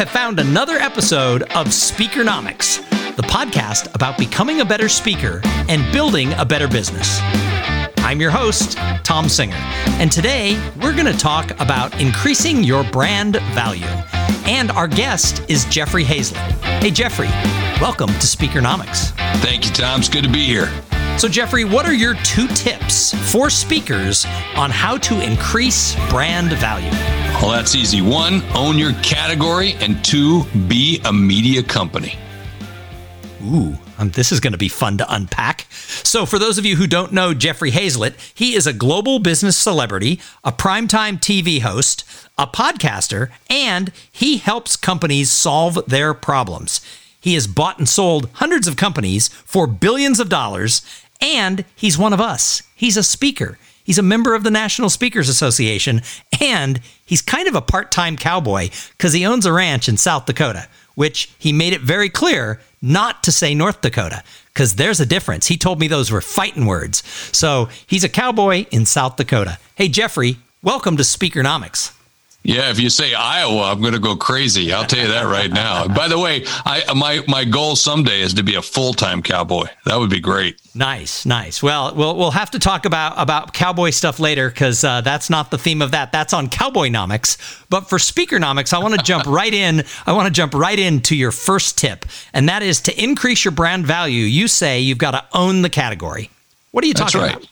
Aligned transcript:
have 0.00 0.08
found 0.08 0.40
another 0.40 0.76
episode 0.76 1.42
of 1.42 1.66
Speakernomics, 1.66 2.80
the 3.16 3.22
podcast 3.24 3.94
about 3.94 4.16
becoming 4.16 4.62
a 4.62 4.64
better 4.64 4.88
speaker 4.88 5.42
and 5.68 5.92
building 5.92 6.32
a 6.38 6.44
better 6.46 6.66
business. 6.66 7.18
I'm 7.98 8.18
your 8.18 8.30
host, 8.30 8.78
Tom 9.04 9.28
Singer, 9.28 9.58
and 10.00 10.10
today 10.10 10.58
we're 10.80 10.94
going 10.94 11.04
to 11.04 11.18
talk 11.18 11.50
about 11.60 12.00
increasing 12.00 12.64
your 12.64 12.82
brand 12.82 13.36
value. 13.52 13.84
And 14.46 14.70
our 14.70 14.88
guest 14.88 15.42
is 15.50 15.66
Jeffrey 15.66 16.04
Hayzlett. 16.04 16.50
Hey, 16.80 16.90
Jeffrey, 16.90 17.28
welcome 17.78 18.08
to 18.08 18.26
Speakernomics. 18.26 19.10
Thank 19.42 19.66
you, 19.66 19.70
Tom. 19.70 20.00
It's 20.00 20.08
good 20.08 20.24
to 20.24 20.30
be 20.30 20.46
here. 20.46 20.70
So, 21.20 21.28
Jeffrey, 21.28 21.66
what 21.66 21.84
are 21.84 21.92
your 21.92 22.14
two 22.14 22.46
tips 22.48 23.12
for 23.30 23.50
speakers 23.50 24.24
on 24.56 24.70
how 24.70 24.96
to 24.96 25.20
increase 25.20 25.94
brand 26.08 26.50
value? 26.54 26.90
Well, 27.42 27.50
that's 27.50 27.74
easy. 27.74 28.00
One, 28.00 28.42
own 28.54 28.78
your 28.78 28.94
category, 29.02 29.74
and 29.80 30.02
two, 30.02 30.44
be 30.66 30.98
a 31.04 31.12
media 31.12 31.62
company. 31.62 32.16
Ooh, 33.44 33.74
um, 33.98 34.08
this 34.12 34.32
is 34.32 34.40
going 34.40 34.54
to 34.54 34.58
be 34.58 34.70
fun 34.70 34.96
to 34.96 35.14
unpack. 35.14 35.66
So, 35.70 36.24
for 36.24 36.38
those 36.38 36.56
of 36.56 36.64
you 36.64 36.76
who 36.76 36.86
don't 36.86 37.12
know 37.12 37.34
Jeffrey 37.34 37.72
Hayzlett, 37.72 38.14
he 38.34 38.54
is 38.54 38.66
a 38.66 38.72
global 38.72 39.18
business 39.18 39.58
celebrity, 39.58 40.20
a 40.42 40.52
primetime 40.52 41.18
TV 41.20 41.60
host, 41.60 42.02
a 42.38 42.46
podcaster, 42.46 43.28
and 43.50 43.92
he 44.10 44.38
helps 44.38 44.74
companies 44.74 45.30
solve 45.30 45.80
their 45.86 46.14
problems. 46.14 46.80
He 47.20 47.34
has 47.34 47.46
bought 47.46 47.78
and 47.78 47.86
sold 47.86 48.30
hundreds 48.36 48.66
of 48.66 48.78
companies 48.78 49.28
for 49.28 49.66
billions 49.66 50.18
of 50.18 50.30
dollars 50.30 50.80
and 51.20 51.64
he's 51.76 51.98
one 51.98 52.12
of 52.12 52.20
us. 52.20 52.62
He's 52.74 52.96
a 52.96 53.02
speaker. 53.02 53.58
He's 53.84 53.98
a 53.98 54.02
member 54.02 54.34
of 54.34 54.44
the 54.44 54.50
National 54.50 54.88
Speakers 54.88 55.28
Association, 55.28 56.02
and 56.40 56.80
he's 57.04 57.22
kind 57.22 57.48
of 57.48 57.54
a 57.54 57.60
part 57.60 57.90
time 57.90 58.16
cowboy 58.16 58.70
because 58.92 59.12
he 59.12 59.26
owns 59.26 59.46
a 59.46 59.52
ranch 59.52 59.88
in 59.88 59.96
South 59.96 60.26
Dakota, 60.26 60.68
which 60.94 61.32
he 61.38 61.52
made 61.52 61.72
it 61.72 61.80
very 61.80 62.08
clear 62.08 62.60
not 62.82 63.22
to 63.24 63.32
say 63.32 63.54
North 63.54 63.80
Dakota 63.80 64.22
because 64.54 64.76
there's 64.76 65.00
a 65.00 65.06
difference. 65.06 65.46
He 65.46 65.56
told 65.56 65.80
me 65.80 65.88
those 65.88 66.10
were 66.10 66.20
fighting 66.20 66.66
words. 66.66 67.02
So 67.36 67.68
he's 67.86 68.04
a 68.04 68.08
cowboy 68.08 68.66
in 68.70 68.86
South 68.86 69.16
Dakota. 69.16 69.58
Hey, 69.74 69.88
Jeffrey, 69.88 70.38
welcome 70.62 70.96
to 70.96 71.02
Speakernomics. 71.02 71.99
Yeah, 72.42 72.70
if 72.70 72.80
you 72.80 72.88
say 72.88 73.12
Iowa, 73.12 73.70
I'm 73.70 73.82
going 73.82 73.92
to 73.92 73.98
go 73.98 74.16
crazy. 74.16 74.72
I'll 74.72 74.86
tell 74.86 75.00
you 75.00 75.08
that 75.08 75.24
right 75.24 75.50
now. 75.50 75.86
By 75.86 76.08
the 76.08 76.18
way, 76.18 76.44
I 76.64 76.82
my 76.94 77.22
my 77.28 77.44
goal 77.44 77.76
someday 77.76 78.22
is 78.22 78.32
to 78.34 78.42
be 78.42 78.54
a 78.54 78.62
full 78.62 78.94
time 78.94 79.22
cowboy. 79.22 79.66
That 79.84 79.98
would 79.98 80.08
be 80.08 80.20
great. 80.20 80.58
Nice, 80.74 81.26
nice. 81.26 81.62
Well, 81.62 81.94
we'll 81.94 82.16
we'll 82.16 82.30
have 82.30 82.50
to 82.52 82.58
talk 82.58 82.86
about 82.86 83.12
about 83.18 83.52
cowboy 83.52 83.90
stuff 83.90 84.18
later 84.18 84.48
because 84.48 84.82
uh, 84.82 85.02
that's 85.02 85.28
not 85.28 85.50
the 85.50 85.58
theme 85.58 85.82
of 85.82 85.90
that. 85.90 86.12
That's 86.12 86.32
on 86.32 86.48
Cowboynomics. 86.48 87.66
But 87.68 87.90
for 87.90 87.98
Speakernomics, 87.98 88.72
I 88.72 88.78
want 88.78 88.94
to 88.94 89.02
jump 89.02 89.26
right 89.26 89.52
in. 89.52 89.84
I 90.06 90.12
want 90.12 90.26
to 90.26 90.32
jump 90.32 90.54
right 90.54 90.78
into 90.78 91.14
your 91.14 91.32
first 91.32 91.76
tip, 91.76 92.06
and 92.32 92.48
that 92.48 92.62
is 92.62 92.80
to 92.82 93.02
increase 93.02 93.44
your 93.44 93.52
brand 93.52 93.86
value. 93.86 94.24
You 94.24 94.48
say 94.48 94.80
you've 94.80 94.98
got 94.98 95.10
to 95.10 95.24
own 95.36 95.60
the 95.60 95.70
category. 95.70 96.30
What 96.70 96.84
are 96.84 96.86
you 96.86 96.94
talking 96.94 97.20
right. 97.20 97.36
about? 97.36 97.48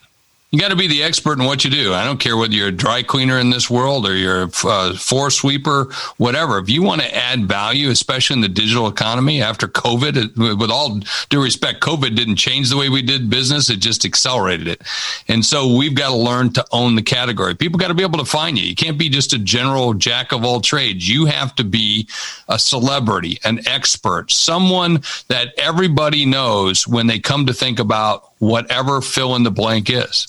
You 0.50 0.58
got 0.58 0.70
to 0.70 0.76
be 0.76 0.86
the 0.86 1.02
expert 1.02 1.38
in 1.38 1.44
what 1.44 1.62
you 1.62 1.70
do. 1.70 1.92
I 1.92 2.06
don't 2.06 2.18
care 2.18 2.34
whether 2.34 2.54
you're 2.54 2.68
a 2.68 2.72
dry 2.72 3.02
cleaner 3.02 3.38
in 3.38 3.50
this 3.50 3.68
world 3.68 4.06
or 4.06 4.16
you're 4.16 4.44
a 4.44 4.50
uh, 4.64 4.94
floor 4.94 5.30
sweeper, 5.30 5.92
whatever. 6.16 6.56
If 6.56 6.70
you 6.70 6.82
want 6.82 7.02
to 7.02 7.14
add 7.14 7.44
value, 7.44 7.90
especially 7.90 8.36
in 8.36 8.40
the 8.40 8.48
digital 8.48 8.88
economy 8.88 9.42
after 9.42 9.68
COVID, 9.68 10.58
with 10.58 10.70
all 10.70 11.00
due 11.28 11.42
respect, 11.42 11.82
COVID 11.82 12.16
didn't 12.16 12.36
change 12.36 12.70
the 12.70 12.78
way 12.78 12.88
we 12.88 13.02
did 13.02 13.28
business. 13.28 13.68
It 13.68 13.80
just 13.80 14.06
accelerated 14.06 14.68
it. 14.68 14.80
And 15.28 15.44
so 15.44 15.76
we've 15.76 15.94
got 15.94 16.08
to 16.08 16.16
learn 16.16 16.50
to 16.54 16.64
own 16.72 16.94
the 16.94 17.02
category. 17.02 17.54
People 17.54 17.78
got 17.78 17.88
to 17.88 17.94
be 17.94 18.02
able 18.02 18.18
to 18.18 18.24
find 18.24 18.58
you. 18.58 18.66
You 18.66 18.74
can't 18.74 18.96
be 18.96 19.10
just 19.10 19.34
a 19.34 19.38
general 19.38 19.92
jack 19.92 20.32
of 20.32 20.46
all 20.46 20.62
trades. 20.62 21.06
You 21.06 21.26
have 21.26 21.54
to 21.56 21.64
be 21.64 22.08
a 22.48 22.58
celebrity, 22.58 23.38
an 23.44 23.68
expert, 23.68 24.30
someone 24.30 25.02
that 25.28 25.52
everybody 25.58 26.24
knows 26.24 26.88
when 26.88 27.06
they 27.06 27.18
come 27.18 27.44
to 27.44 27.52
think 27.52 27.78
about 27.78 28.30
whatever 28.38 29.02
fill 29.02 29.36
in 29.36 29.42
the 29.42 29.50
blank 29.50 29.90
is. 29.90 30.26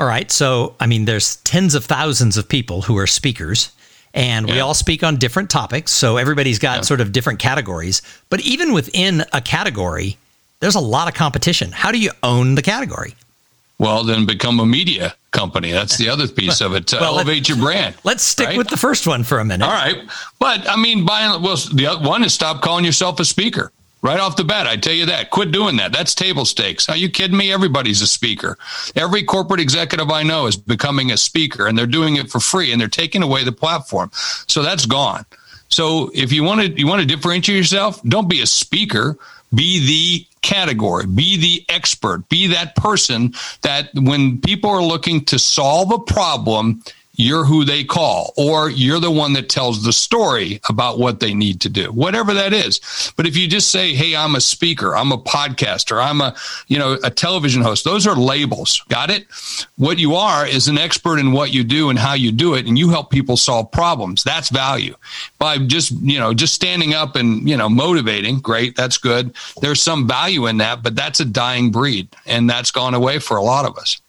All 0.00 0.06
right. 0.06 0.30
So, 0.30 0.74
I 0.80 0.86
mean, 0.86 1.04
there's 1.04 1.36
tens 1.36 1.74
of 1.74 1.84
thousands 1.84 2.38
of 2.38 2.48
people 2.48 2.80
who 2.82 2.96
are 2.96 3.06
speakers, 3.06 3.70
and 4.14 4.48
yeah. 4.48 4.54
we 4.54 4.60
all 4.60 4.72
speak 4.72 5.04
on 5.04 5.16
different 5.16 5.50
topics. 5.50 5.92
So, 5.92 6.16
everybody's 6.16 6.58
got 6.58 6.78
yeah. 6.78 6.82
sort 6.82 7.02
of 7.02 7.12
different 7.12 7.38
categories. 7.38 8.00
But 8.30 8.40
even 8.40 8.72
within 8.72 9.24
a 9.34 9.42
category, 9.42 10.16
there's 10.60 10.74
a 10.74 10.80
lot 10.80 11.06
of 11.06 11.12
competition. 11.12 11.70
How 11.70 11.92
do 11.92 11.98
you 11.98 12.12
own 12.22 12.54
the 12.54 12.62
category? 12.62 13.14
Well, 13.78 14.04
then 14.04 14.24
become 14.24 14.58
a 14.60 14.66
media 14.66 15.14
company. 15.32 15.70
That's 15.70 15.96
the 15.96 16.08
other 16.08 16.28
piece 16.28 16.60
of 16.60 16.74
it 16.74 16.86
to 16.88 16.96
well, 16.96 17.16
elevate 17.16 17.48
your 17.48 17.58
brand. 17.58 17.94
Let's 18.04 18.22
stick 18.22 18.48
right? 18.48 18.58
with 18.58 18.68
the 18.68 18.76
first 18.76 19.06
one 19.06 19.22
for 19.22 19.38
a 19.38 19.44
minute. 19.44 19.64
All 19.64 19.72
right. 19.72 19.96
But 20.38 20.68
I 20.68 20.76
mean, 20.76 21.06
by 21.06 21.34
well, 21.36 21.56
the 21.56 21.86
other 21.86 22.06
one 22.06 22.24
is 22.24 22.34
stop 22.34 22.62
calling 22.62 22.84
yourself 22.84 23.20
a 23.20 23.24
speaker. 23.24 23.72
Right 24.02 24.18
off 24.18 24.36
the 24.36 24.44
bat, 24.44 24.66
I 24.66 24.76
tell 24.76 24.94
you 24.94 25.06
that. 25.06 25.30
Quit 25.30 25.52
doing 25.52 25.76
that. 25.76 25.92
That's 25.92 26.14
table 26.14 26.46
stakes. 26.46 26.88
Are 26.88 26.96
you 26.96 27.10
kidding 27.10 27.36
me? 27.36 27.52
Everybody's 27.52 28.00
a 28.00 28.06
speaker. 28.06 28.56
Every 28.96 29.22
corporate 29.22 29.60
executive 29.60 30.10
I 30.10 30.22
know 30.22 30.46
is 30.46 30.56
becoming 30.56 31.12
a 31.12 31.18
speaker 31.18 31.66
and 31.66 31.76
they're 31.76 31.86
doing 31.86 32.16
it 32.16 32.30
for 32.30 32.40
free 32.40 32.72
and 32.72 32.80
they're 32.80 32.88
taking 32.88 33.22
away 33.22 33.44
the 33.44 33.52
platform. 33.52 34.10
So 34.14 34.62
that's 34.62 34.86
gone. 34.86 35.26
So 35.68 36.10
if 36.14 36.32
you 36.32 36.42
want 36.42 36.62
to 36.62 36.78
you 36.78 36.86
want 36.86 37.00
to 37.00 37.06
differentiate 37.06 37.56
yourself, 37.56 38.02
don't 38.02 38.28
be 38.28 38.40
a 38.40 38.46
speaker, 38.46 39.18
be 39.54 39.86
the 39.86 40.26
category, 40.42 41.06
be 41.06 41.36
the 41.36 41.64
expert, 41.72 42.28
be 42.28 42.48
that 42.48 42.74
person 42.76 43.34
that 43.62 43.90
when 43.94 44.40
people 44.40 44.70
are 44.70 44.82
looking 44.82 45.24
to 45.26 45.38
solve 45.38 45.92
a 45.92 45.98
problem, 45.98 46.82
you're 47.14 47.44
who 47.44 47.64
they 47.64 47.84
call, 47.84 48.32
or 48.36 48.70
you're 48.70 49.00
the 49.00 49.10
one 49.10 49.32
that 49.34 49.48
tells 49.48 49.82
the 49.82 49.92
story 49.92 50.60
about 50.68 50.98
what 50.98 51.20
they 51.20 51.34
need 51.34 51.60
to 51.60 51.68
do, 51.68 51.92
whatever 51.92 52.32
that 52.34 52.52
is. 52.52 52.80
But 53.16 53.26
if 53.26 53.36
you 53.36 53.46
just 53.46 53.70
say, 53.70 53.94
Hey, 53.94 54.16
I'm 54.16 54.34
a 54.34 54.40
speaker, 54.40 54.96
I'm 54.96 55.12
a 55.12 55.18
podcaster, 55.18 56.02
I'm 56.02 56.20
a, 56.20 56.34
you 56.68 56.78
know, 56.78 56.98
a 57.02 57.10
television 57.10 57.62
host, 57.62 57.84
those 57.84 58.06
are 58.06 58.16
labels. 58.16 58.82
Got 58.88 59.10
it? 59.10 59.26
What 59.76 59.98
you 59.98 60.14
are 60.14 60.46
is 60.46 60.68
an 60.68 60.78
expert 60.78 61.18
in 61.18 61.32
what 61.32 61.52
you 61.52 61.64
do 61.64 61.90
and 61.90 61.98
how 61.98 62.14
you 62.14 62.32
do 62.32 62.54
it. 62.54 62.66
And 62.66 62.78
you 62.78 62.90
help 62.90 63.10
people 63.10 63.36
solve 63.36 63.70
problems. 63.70 64.22
That's 64.22 64.48
value 64.48 64.94
by 65.38 65.58
just, 65.58 65.92
you 65.92 66.18
know, 66.18 66.32
just 66.32 66.54
standing 66.54 66.94
up 66.94 67.16
and, 67.16 67.48
you 67.48 67.56
know, 67.56 67.68
motivating. 67.68 68.40
Great. 68.40 68.76
That's 68.76 68.98
good. 68.98 69.34
There's 69.60 69.82
some 69.82 70.06
value 70.06 70.46
in 70.46 70.58
that, 70.58 70.82
but 70.82 70.94
that's 70.94 71.20
a 71.20 71.24
dying 71.24 71.70
breed 71.70 72.08
and 72.26 72.48
that's 72.48 72.70
gone 72.70 72.94
away 72.94 73.18
for 73.18 73.36
a 73.36 73.42
lot 73.42 73.66
of 73.66 73.76
us. 73.76 74.00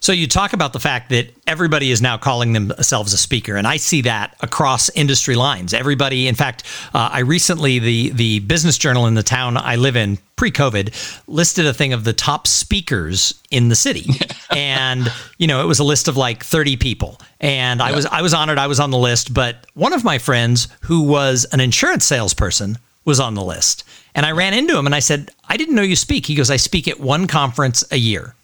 So 0.00 0.12
you 0.12 0.28
talk 0.28 0.52
about 0.52 0.72
the 0.72 0.80
fact 0.80 1.10
that 1.10 1.34
everybody 1.46 1.90
is 1.90 2.00
now 2.00 2.16
calling 2.18 2.52
themselves 2.52 3.12
a 3.12 3.18
speaker, 3.18 3.56
and 3.56 3.66
I 3.66 3.78
see 3.78 4.02
that 4.02 4.36
across 4.40 4.90
industry 4.90 5.34
lines. 5.34 5.74
Everybody, 5.74 6.28
in 6.28 6.36
fact, 6.36 6.62
uh, 6.94 7.10
I 7.12 7.20
recently 7.20 7.78
the 7.78 8.10
the 8.10 8.38
business 8.40 8.78
journal 8.78 9.06
in 9.06 9.14
the 9.14 9.24
town 9.24 9.56
I 9.56 9.76
live 9.76 9.96
in 9.96 10.18
pre-COVID 10.36 11.22
listed 11.26 11.66
a 11.66 11.74
thing 11.74 11.92
of 11.92 12.04
the 12.04 12.12
top 12.12 12.46
speakers 12.46 13.34
in 13.50 13.68
the 13.68 13.76
city, 13.76 14.06
and 14.50 15.12
you 15.36 15.48
know 15.48 15.62
it 15.62 15.66
was 15.66 15.80
a 15.80 15.84
list 15.84 16.06
of 16.06 16.16
like 16.16 16.44
thirty 16.44 16.76
people, 16.76 17.20
and 17.40 17.82
I 17.82 17.92
was 17.92 18.06
I 18.06 18.22
was 18.22 18.32
honored 18.32 18.58
I 18.58 18.68
was 18.68 18.78
on 18.78 18.92
the 18.92 18.98
list, 18.98 19.34
but 19.34 19.66
one 19.74 19.92
of 19.92 20.04
my 20.04 20.18
friends 20.18 20.68
who 20.82 21.02
was 21.02 21.44
an 21.52 21.58
insurance 21.58 22.04
salesperson 22.04 22.78
was 23.04 23.18
on 23.18 23.34
the 23.34 23.42
list, 23.42 23.82
and 24.14 24.24
I 24.24 24.30
ran 24.30 24.54
into 24.54 24.78
him 24.78 24.86
and 24.86 24.94
I 24.94 25.00
said 25.00 25.32
I 25.48 25.56
didn't 25.56 25.74
know 25.74 25.82
you 25.82 25.96
speak. 25.96 26.26
He 26.26 26.36
goes 26.36 26.50
I 26.50 26.56
speak 26.56 26.86
at 26.86 27.00
one 27.00 27.26
conference 27.26 27.82
a 27.90 27.96
year. 27.96 28.36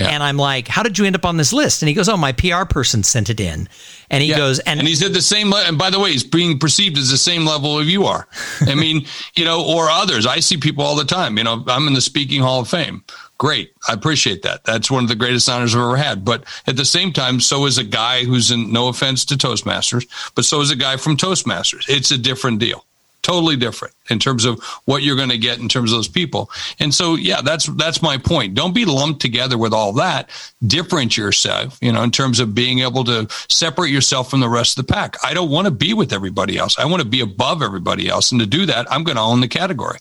Yeah. 0.00 0.08
And 0.08 0.22
I'm 0.22 0.36
like, 0.36 0.68
how 0.68 0.82
did 0.82 0.98
you 0.98 1.04
end 1.04 1.14
up 1.14 1.24
on 1.24 1.36
this 1.36 1.52
list? 1.52 1.82
And 1.82 1.88
he 1.88 1.94
goes, 1.94 2.08
oh, 2.08 2.16
my 2.16 2.32
PR 2.32 2.64
person 2.64 3.02
sent 3.02 3.30
it 3.30 3.40
in. 3.40 3.68
And 4.10 4.22
he 4.22 4.30
yeah. 4.30 4.36
goes, 4.36 4.58
and, 4.60 4.80
and 4.80 4.88
he's 4.88 5.02
at 5.02 5.12
the 5.12 5.22
same 5.22 5.50
level. 5.50 5.68
And 5.68 5.78
by 5.78 5.90
the 5.90 6.00
way, 6.00 6.12
he's 6.12 6.24
being 6.24 6.58
perceived 6.58 6.98
as 6.98 7.10
the 7.10 7.16
same 7.16 7.44
level 7.44 7.78
of 7.78 7.88
you 7.88 8.06
are. 8.06 8.26
I 8.62 8.74
mean, 8.74 9.06
you 9.36 9.44
know, 9.44 9.64
or 9.64 9.90
others. 9.90 10.26
I 10.26 10.40
see 10.40 10.56
people 10.56 10.84
all 10.84 10.96
the 10.96 11.04
time. 11.04 11.38
You 11.38 11.44
know, 11.44 11.64
I'm 11.68 11.86
in 11.86 11.94
the 11.94 12.00
Speaking 12.00 12.40
Hall 12.40 12.60
of 12.60 12.68
Fame. 12.68 13.04
Great. 13.38 13.72
I 13.88 13.94
appreciate 13.94 14.42
that. 14.42 14.64
That's 14.64 14.90
one 14.90 15.02
of 15.02 15.08
the 15.08 15.16
greatest 15.16 15.48
honors 15.48 15.74
I've 15.74 15.80
ever 15.80 15.96
had. 15.96 16.24
But 16.24 16.44
at 16.66 16.76
the 16.76 16.84
same 16.84 17.12
time, 17.12 17.40
so 17.40 17.66
is 17.66 17.78
a 17.78 17.84
guy 17.84 18.24
who's 18.24 18.50
in 18.50 18.72
no 18.72 18.88
offense 18.88 19.24
to 19.26 19.34
Toastmasters, 19.34 20.06
but 20.34 20.44
so 20.44 20.60
is 20.60 20.70
a 20.70 20.76
guy 20.76 20.96
from 20.98 21.16
Toastmasters. 21.16 21.88
It's 21.88 22.10
a 22.10 22.18
different 22.18 22.58
deal 22.58 22.84
totally 23.22 23.56
different 23.56 23.94
in 24.08 24.18
terms 24.18 24.44
of 24.44 24.62
what 24.84 25.02
you're 25.02 25.16
going 25.16 25.30
to 25.30 25.38
get 25.38 25.58
in 25.58 25.68
terms 25.68 25.92
of 25.92 25.98
those 25.98 26.08
people. 26.08 26.50
And 26.78 26.92
so, 26.92 27.14
yeah, 27.14 27.40
that's 27.40 27.66
that's 27.66 28.02
my 28.02 28.18
point. 28.18 28.54
Don't 28.54 28.74
be 28.74 28.84
lumped 28.84 29.20
together 29.20 29.58
with 29.58 29.72
all 29.72 29.92
that. 29.94 30.30
Differentiate 30.66 31.24
yourself, 31.24 31.78
you 31.80 31.92
know, 31.92 32.02
in 32.02 32.10
terms 32.10 32.40
of 32.40 32.54
being 32.54 32.80
able 32.80 33.04
to 33.04 33.26
separate 33.48 33.90
yourself 33.90 34.30
from 34.30 34.40
the 34.40 34.48
rest 34.48 34.78
of 34.78 34.86
the 34.86 34.92
pack. 34.92 35.16
I 35.24 35.34
don't 35.34 35.50
want 35.50 35.66
to 35.66 35.70
be 35.70 35.94
with 35.94 36.12
everybody 36.12 36.56
else. 36.56 36.78
I 36.78 36.84
want 36.84 37.02
to 37.02 37.08
be 37.08 37.20
above 37.20 37.62
everybody 37.62 38.08
else, 38.08 38.32
and 38.32 38.40
to 38.40 38.46
do 38.46 38.66
that, 38.66 38.90
I'm 38.90 39.04
going 39.04 39.16
to 39.16 39.22
own 39.22 39.40
the 39.40 39.48
category. 39.48 39.98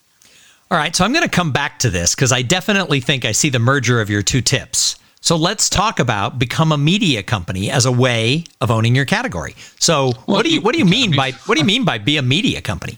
All 0.71 0.77
right, 0.77 0.95
so 0.95 1.03
I'm 1.03 1.13
going 1.13 1.23
to 1.23 1.29
come 1.29 1.51
back 1.51 1.79
to 1.79 1.89
this 1.89 2.13
because 2.13 2.31
I 2.31 2.43
definitely 2.43 2.99
think 2.99 3.25
I 3.25 3.31
see 3.31 3.49
the 3.49 3.57
merger 3.57 4.01
of 4.01 4.09
your 4.09 4.21
two 4.21 4.41
tips. 4.41 4.99
So 5.21 5.35
let's 5.35 5.69
talk 5.69 5.99
about 5.99 6.39
become 6.39 6.71
a 6.71 6.77
media 6.77 7.23
company 7.23 7.69
as 7.69 7.85
a 7.85 7.91
way 7.91 8.45
of 8.61 8.71
owning 8.71 8.95
your 8.95 9.05
category. 9.05 9.55
So 9.79 10.11
well, 10.27 10.37
what 10.37 10.45
do 10.45 10.53
you 10.53 10.61
what 10.61 10.73
do 10.73 10.79
you 10.79 10.85
mean 10.85 11.15
by 11.15 11.31
what 11.31 11.55
do 11.55 11.61
you 11.61 11.65
mean 11.65 11.85
by 11.85 11.97
be 11.97 12.17
a 12.17 12.21
media 12.21 12.61
company? 12.61 12.97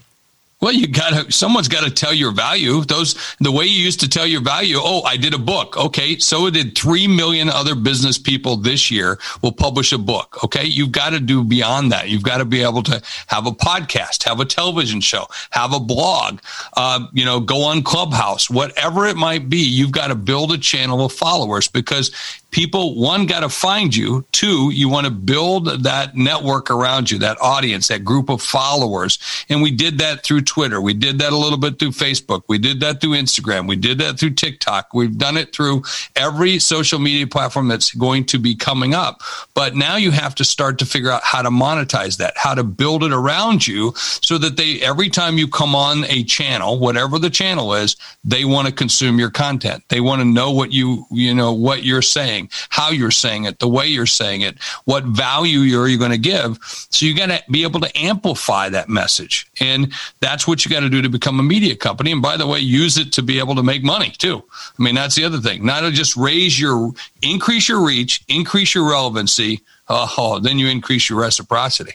Well, 0.62 0.72
you 0.72 0.86
got 0.86 1.26
to, 1.26 1.32
someone's 1.32 1.66
got 1.66 1.82
to 1.82 1.90
tell 1.90 2.14
your 2.14 2.30
value. 2.30 2.84
Those, 2.84 3.16
the 3.40 3.50
way 3.50 3.64
you 3.64 3.82
used 3.82 3.98
to 4.00 4.08
tell 4.08 4.28
your 4.28 4.40
value, 4.40 4.76
oh, 4.78 5.02
I 5.02 5.16
did 5.16 5.34
a 5.34 5.38
book. 5.38 5.76
Okay. 5.76 6.18
So 6.18 6.48
did 6.50 6.78
3 6.78 7.08
million 7.08 7.48
other 7.48 7.74
business 7.74 8.16
people 8.16 8.56
this 8.56 8.88
year 8.88 9.18
will 9.42 9.50
publish 9.50 9.90
a 9.90 9.98
book. 9.98 10.44
Okay. 10.44 10.64
You've 10.64 10.92
got 10.92 11.10
to 11.10 11.20
do 11.20 11.42
beyond 11.42 11.90
that. 11.90 12.10
You've 12.10 12.22
got 12.22 12.38
to 12.38 12.44
be 12.44 12.62
able 12.62 12.84
to 12.84 13.02
have 13.26 13.46
a 13.46 13.50
podcast, 13.50 14.22
have 14.22 14.38
a 14.38 14.44
television 14.44 15.00
show, 15.00 15.26
have 15.50 15.74
a 15.74 15.80
blog, 15.80 16.38
uh, 16.76 17.08
you 17.12 17.24
know, 17.24 17.40
go 17.40 17.64
on 17.64 17.82
Clubhouse, 17.82 18.48
whatever 18.48 19.06
it 19.06 19.16
might 19.16 19.48
be. 19.48 19.58
You've 19.58 19.90
got 19.90 20.08
to 20.08 20.14
build 20.14 20.52
a 20.52 20.58
channel 20.58 21.04
of 21.04 21.12
followers 21.12 21.66
because 21.66 22.12
people 22.52 22.94
one 22.94 23.26
got 23.26 23.40
to 23.40 23.48
find 23.48 23.96
you. 23.96 24.24
Two 24.30 24.70
you 24.70 24.88
want 24.88 25.06
to 25.06 25.10
build 25.10 25.82
that 25.82 26.14
network 26.14 26.70
around 26.70 27.10
you 27.10 27.18
that 27.18 27.38
audience 27.40 27.88
that 27.88 28.04
group 28.04 28.28
of 28.28 28.40
followers. 28.40 29.18
And 29.48 29.62
we 29.62 29.70
did 29.72 29.98
that 29.98 30.22
through 30.22 30.42
twitter. 30.42 30.80
We 30.80 30.94
did 30.94 31.18
that 31.18 31.32
a 31.32 31.36
little 31.36 31.58
bit 31.58 31.78
through 31.78 31.90
facebook. 31.90 32.42
We 32.48 32.58
did 32.58 32.80
that 32.80 33.00
through 33.00 33.12
instagram. 33.12 33.66
We 33.66 33.76
did 33.76 33.98
that 33.98 34.18
through 34.18 34.34
tiktok. 34.34 34.94
We've 34.94 35.16
done 35.16 35.36
it 35.36 35.52
through 35.52 35.82
every 36.14 36.58
social 36.58 36.98
media 36.98 37.26
platform 37.26 37.68
that's 37.68 37.92
going 37.92 38.26
to 38.26 38.38
be 38.38 38.54
coming 38.54 38.94
up. 38.94 39.22
But 39.54 39.74
now 39.74 39.96
you 39.96 40.10
have 40.10 40.34
to 40.36 40.44
start 40.44 40.78
to 40.78 40.86
figure 40.86 41.10
out 41.10 41.24
how 41.24 41.42
to 41.42 41.50
monetize 41.50 42.18
that 42.18 42.34
how 42.36 42.54
to 42.54 42.62
build 42.62 43.02
it 43.02 43.12
around 43.12 43.66
you 43.66 43.94
so 43.96 44.36
that 44.38 44.56
they 44.56 44.80
every 44.82 45.08
time 45.08 45.38
you 45.38 45.48
come 45.48 45.74
on 45.74 46.04
a 46.04 46.22
channel 46.24 46.78
whatever 46.78 47.18
the 47.18 47.30
channel 47.30 47.72
is 47.74 47.96
they 48.24 48.44
want 48.44 48.68
to 48.68 48.74
consume 48.74 49.18
your 49.18 49.30
content. 49.30 49.82
They 49.88 50.00
want 50.00 50.20
to 50.20 50.24
know 50.26 50.50
what 50.50 50.72
you 50.72 51.06
you 51.10 51.34
know 51.34 51.52
what 51.52 51.82
you're 51.82 52.02
saying 52.02 52.41
saying, 52.42 52.66
how 52.70 52.90
you're 52.90 53.10
saying 53.10 53.44
it, 53.44 53.58
the 53.58 53.68
way 53.68 53.86
you're 53.86 54.06
saying 54.06 54.42
it, 54.42 54.58
what 54.84 55.04
value 55.04 55.60
you're 55.60 55.88
you 55.88 55.98
going 55.98 56.10
to 56.10 56.18
give. 56.18 56.58
So 56.90 57.06
you 57.06 57.14
got 57.14 57.26
to 57.26 57.42
be 57.50 57.62
able 57.62 57.80
to 57.80 57.98
amplify 57.98 58.68
that 58.70 58.88
message. 58.88 59.46
And 59.60 59.92
that's 60.20 60.46
what 60.46 60.64
you 60.64 60.70
got 60.70 60.80
to 60.80 60.90
do 60.90 61.02
to 61.02 61.08
become 61.08 61.40
a 61.40 61.42
media 61.42 61.76
company. 61.76 62.12
And 62.12 62.22
by 62.22 62.36
the 62.36 62.46
way, 62.46 62.60
use 62.60 62.98
it 62.98 63.12
to 63.12 63.22
be 63.22 63.38
able 63.38 63.54
to 63.56 63.62
make 63.62 63.82
money 63.82 64.10
too. 64.10 64.42
I 64.78 64.82
mean, 64.82 64.94
that's 64.94 65.14
the 65.14 65.24
other 65.24 65.38
thing. 65.38 65.64
Not 65.64 65.80
to 65.80 65.90
just 65.90 66.16
raise 66.16 66.58
your, 66.58 66.92
increase 67.22 67.68
your 67.68 67.84
reach, 67.84 68.22
increase 68.28 68.74
your 68.74 68.88
relevancy. 68.88 69.60
Oh, 69.88 70.38
then 70.38 70.58
you 70.58 70.68
increase 70.68 71.10
your 71.10 71.20
reciprocity. 71.20 71.92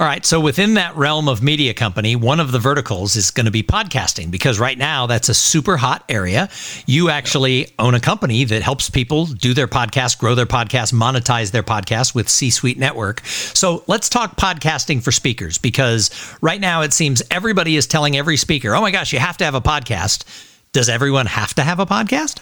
All 0.00 0.06
right. 0.06 0.24
So 0.24 0.38
within 0.38 0.74
that 0.74 0.94
realm 0.96 1.28
of 1.28 1.42
media 1.42 1.74
company, 1.74 2.14
one 2.14 2.38
of 2.38 2.52
the 2.52 2.60
verticals 2.60 3.16
is 3.16 3.32
going 3.32 3.46
to 3.46 3.50
be 3.50 3.64
podcasting 3.64 4.30
because 4.30 4.60
right 4.60 4.78
now 4.78 5.08
that's 5.08 5.28
a 5.28 5.34
super 5.34 5.76
hot 5.76 6.04
area. 6.08 6.48
You 6.86 7.10
actually 7.10 7.74
own 7.80 7.96
a 7.96 8.00
company 8.00 8.44
that 8.44 8.62
helps 8.62 8.88
people 8.88 9.26
do 9.26 9.54
their 9.54 9.66
podcast, 9.66 10.18
grow 10.18 10.36
their 10.36 10.46
podcast, 10.46 10.92
monetize 10.92 11.50
their 11.50 11.64
podcast 11.64 12.14
with 12.14 12.28
C 12.28 12.50
Suite 12.50 12.78
Network. 12.78 13.26
So 13.26 13.82
let's 13.88 14.08
talk 14.08 14.36
podcasting 14.36 15.02
for 15.02 15.10
speakers 15.10 15.58
because 15.58 16.12
right 16.40 16.60
now 16.60 16.82
it 16.82 16.92
seems 16.92 17.20
everybody 17.32 17.74
is 17.74 17.88
telling 17.88 18.16
every 18.16 18.36
speaker, 18.36 18.76
oh 18.76 18.80
my 18.80 18.92
gosh, 18.92 19.12
you 19.12 19.18
have 19.18 19.38
to 19.38 19.44
have 19.44 19.56
a 19.56 19.60
podcast. 19.60 20.22
Does 20.70 20.88
everyone 20.88 21.26
have 21.26 21.54
to 21.54 21.64
have 21.64 21.80
a 21.80 21.86
podcast? 21.86 22.38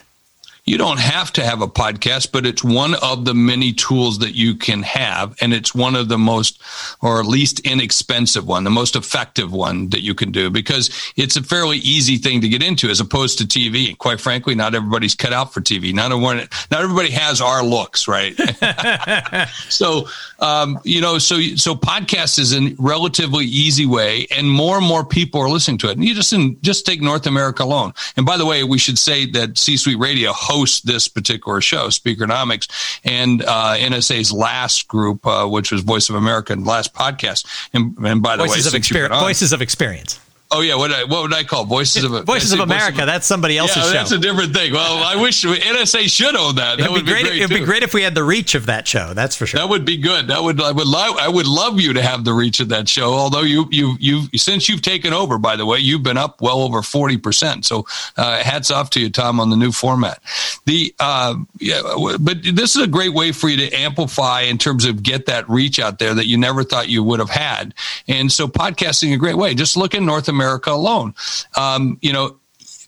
You 0.66 0.76
don't 0.78 0.98
have 0.98 1.32
to 1.34 1.44
have 1.44 1.62
a 1.62 1.68
podcast, 1.68 2.32
but 2.32 2.44
it's 2.44 2.64
one 2.64 2.96
of 2.96 3.24
the 3.24 3.34
many 3.34 3.72
tools 3.72 4.18
that 4.18 4.34
you 4.34 4.56
can 4.56 4.82
have. 4.82 5.36
And 5.40 5.54
it's 5.54 5.72
one 5.72 5.94
of 5.94 6.08
the 6.08 6.18
most, 6.18 6.60
or 7.00 7.22
least 7.22 7.60
inexpensive 7.60 8.48
one, 8.48 8.64
the 8.64 8.70
most 8.70 8.96
effective 8.96 9.52
one 9.52 9.90
that 9.90 10.02
you 10.02 10.12
can 10.12 10.32
do 10.32 10.50
because 10.50 10.90
it's 11.14 11.36
a 11.36 11.42
fairly 11.42 11.78
easy 11.78 12.16
thing 12.16 12.40
to 12.40 12.48
get 12.48 12.64
into 12.64 12.88
as 12.88 12.98
opposed 12.98 13.38
to 13.38 13.44
TV. 13.44 13.88
And 13.88 13.98
quite 13.98 14.20
frankly, 14.20 14.56
not 14.56 14.74
everybody's 14.74 15.14
cut 15.14 15.32
out 15.32 15.54
for 15.54 15.60
TV. 15.60 15.94
Not 15.94 16.10
everyone, 16.10 16.38
not 16.72 16.82
everybody 16.82 17.12
has 17.12 17.40
our 17.40 17.62
looks, 17.62 18.08
right? 18.08 18.34
so, 19.68 20.08
um, 20.40 20.80
you 20.82 21.00
know, 21.00 21.18
so, 21.18 21.40
so 21.54 21.76
podcast 21.76 22.40
is 22.40 22.52
a 22.52 22.74
relatively 22.80 23.44
easy 23.44 23.86
way 23.86 24.26
and 24.36 24.50
more 24.50 24.78
and 24.78 24.86
more 24.86 25.04
people 25.04 25.40
are 25.40 25.48
listening 25.48 25.78
to 25.78 25.90
it. 25.90 25.92
And 25.92 26.04
you 26.04 26.12
just, 26.12 26.32
in, 26.32 26.60
just 26.62 26.84
take 26.84 27.00
North 27.00 27.28
America 27.28 27.62
alone. 27.62 27.92
And 28.16 28.26
by 28.26 28.36
the 28.36 28.46
way, 28.46 28.64
we 28.64 28.78
should 28.78 28.98
say 28.98 29.26
that 29.26 29.58
C 29.58 29.76
Suite 29.76 30.00
Radio 30.00 30.32
hosts 30.32 30.55
host 30.56 30.86
this 30.86 31.08
particular 31.08 31.60
show, 31.60 31.88
Speakernomics, 31.88 32.68
and 33.04 33.42
uh, 33.42 33.74
NSA's 33.76 34.32
last 34.32 34.88
group, 34.88 35.26
uh, 35.26 35.46
which 35.46 35.72
was 35.72 35.82
Voice 35.82 36.08
of 36.08 36.16
America, 36.16 36.52
and 36.52 36.66
last 36.66 36.94
podcast. 36.94 37.46
And, 37.72 37.96
and 37.98 38.22
by 38.22 38.36
the 38.36 38.44
Voices 38.44 38.66
way, 38.66 38.68
of 38.68 38.74
experience, 38.74 39.20
Voices 39.20 39.52
of 39.52 39.62
Experience. 39.62 40.20
Oh 40.52 40.60
yeah, 40.60 40.76
what 40.76 40.92
I, 40.92 41.02
what 41.02 41.22
would 41.22 41.34
I 41.34 41.42
call 41.42 41.64
Voices 41.64 42.04
of 42.04 42.24
Voices 42.24 42.52
of 42.52 42.60
America? 42.60 42.92
Voice 42.92 43.00
of, 43.00 43.06
that's 43.06 43.26
somebody 43.26 43.58
else's 43.58 43.78
yeah, 43.78 43.82
show. 43.82 43.92
That's 43.92 44.12
a 44.12 44.18
different 44.18 44.54
thing. 44.54 44.72
Well, 44.72 45.02
I 45.02 45.20
wish 45.20 45.44
NSA 45.44 46.08
should 46.08 46.36
own 46.36 46.54
that. 46.54 46.78
That 46.78 46.84
it'd 46.84 46.92
would 46.92 47.04
be 47.04 47.10
great. 47.10 47.24
Be 47.24 47.28
great 47.30 47.38
it'd 47.38 47.50
too. 47.50 47.58
be 47.58 47.64
great 47.64 47.82
if 47.82 47.92
we 47.92 48.02
had 48.02 48.14
the 48.14 48.22
reach 48.22 48.54
of 48.54 48.66
that 48.66 48.86
show. 48.86 49.12
That's 49.12 49.34
for 49.34 49.46
sure. 49.46 49.58
That 49.58 49.68
would 49.68 49.84
be 49.84 49.96
good. 49.96 50.28
That 50.28 50.44
would 50.44 50.60
I 50.60 50.70
would 50.70 50.86
love 50.86 51.16
I 51.18 51.28
would 51.28 51.48
love 51.48 51.80
you 51.80 51.94
to 51.94 52.02
have 52.02 52.24
the 52.24 52.32
reach 52.32 52.60
of 52.60 52.68
that 52.68 52.88
show. 52.88 53.12
Although 53.12 53.42
you 53.42 53.66
you 53.72 53.96
you 53.98 54.28
since 54.38 54.68
you've 54.68 54.82
taken 54.82 55.12
over, 55.12 55.36
by 55.36 55.56
the 55.56 55.66
way, 55.66 55.78
you've 55.78 56.04
been 56.04 56.16
up 56.16 56.40
well 56.40 56.60
over 56.60 56.80
forty 56.80 57.16
percent. 57.16 57.64
So 57.64 57.84
uh, 58.16 58.38
hats 58.38 58.70
off 58.70 58.90
to 58.90 59.00
you, 59.00 59.10
Tom, 59.10 59.40
on 59.40 59.50
the 59.50 59.56
new 59.56 59.72
format. 59.72 60.22
The 60.64 60.94
uh, 61.00 61.34
yeah, 61.58 61.82
but 62.20 62.44
this 62.44 62.76
is 62.76 62.82
a 62.82 62.88
great 62.88 63.14
way 63.14 63.32
for 63.32 63.48
you 63.48 63.56
to 63.68 63.76
amplify 63.76 64.42
in 64.42 64.58
terms 64.58 64.84
of 64.84 65.02
get 65.02 65.26
that 65.26 65.48
reach 65.48 65.80
out 65.80 65.98
there 65.98 66.14
that 66.14 66.26
you 66.26 66.38
never 66.38 66.62
thought 66.62 66.88
you 66.88 67.02
would 67.02 67.18
have 67.18 67.30
had. 67.30 67.74
And 68.06 68.30
so 68.30 68.46
podcasting 68.46 69.12
a 69.12 69.16
great 69.16 69.36
way. 69.36 69.52
Just 69.52 69.76
look 69.76 69.94
in 69.94 70.06
North 70.06 70.28
America 70.28 70.35
alone 70.40 71.14
um, 71.56 71.98
you 72.00 72.12
know, 72.12 72.38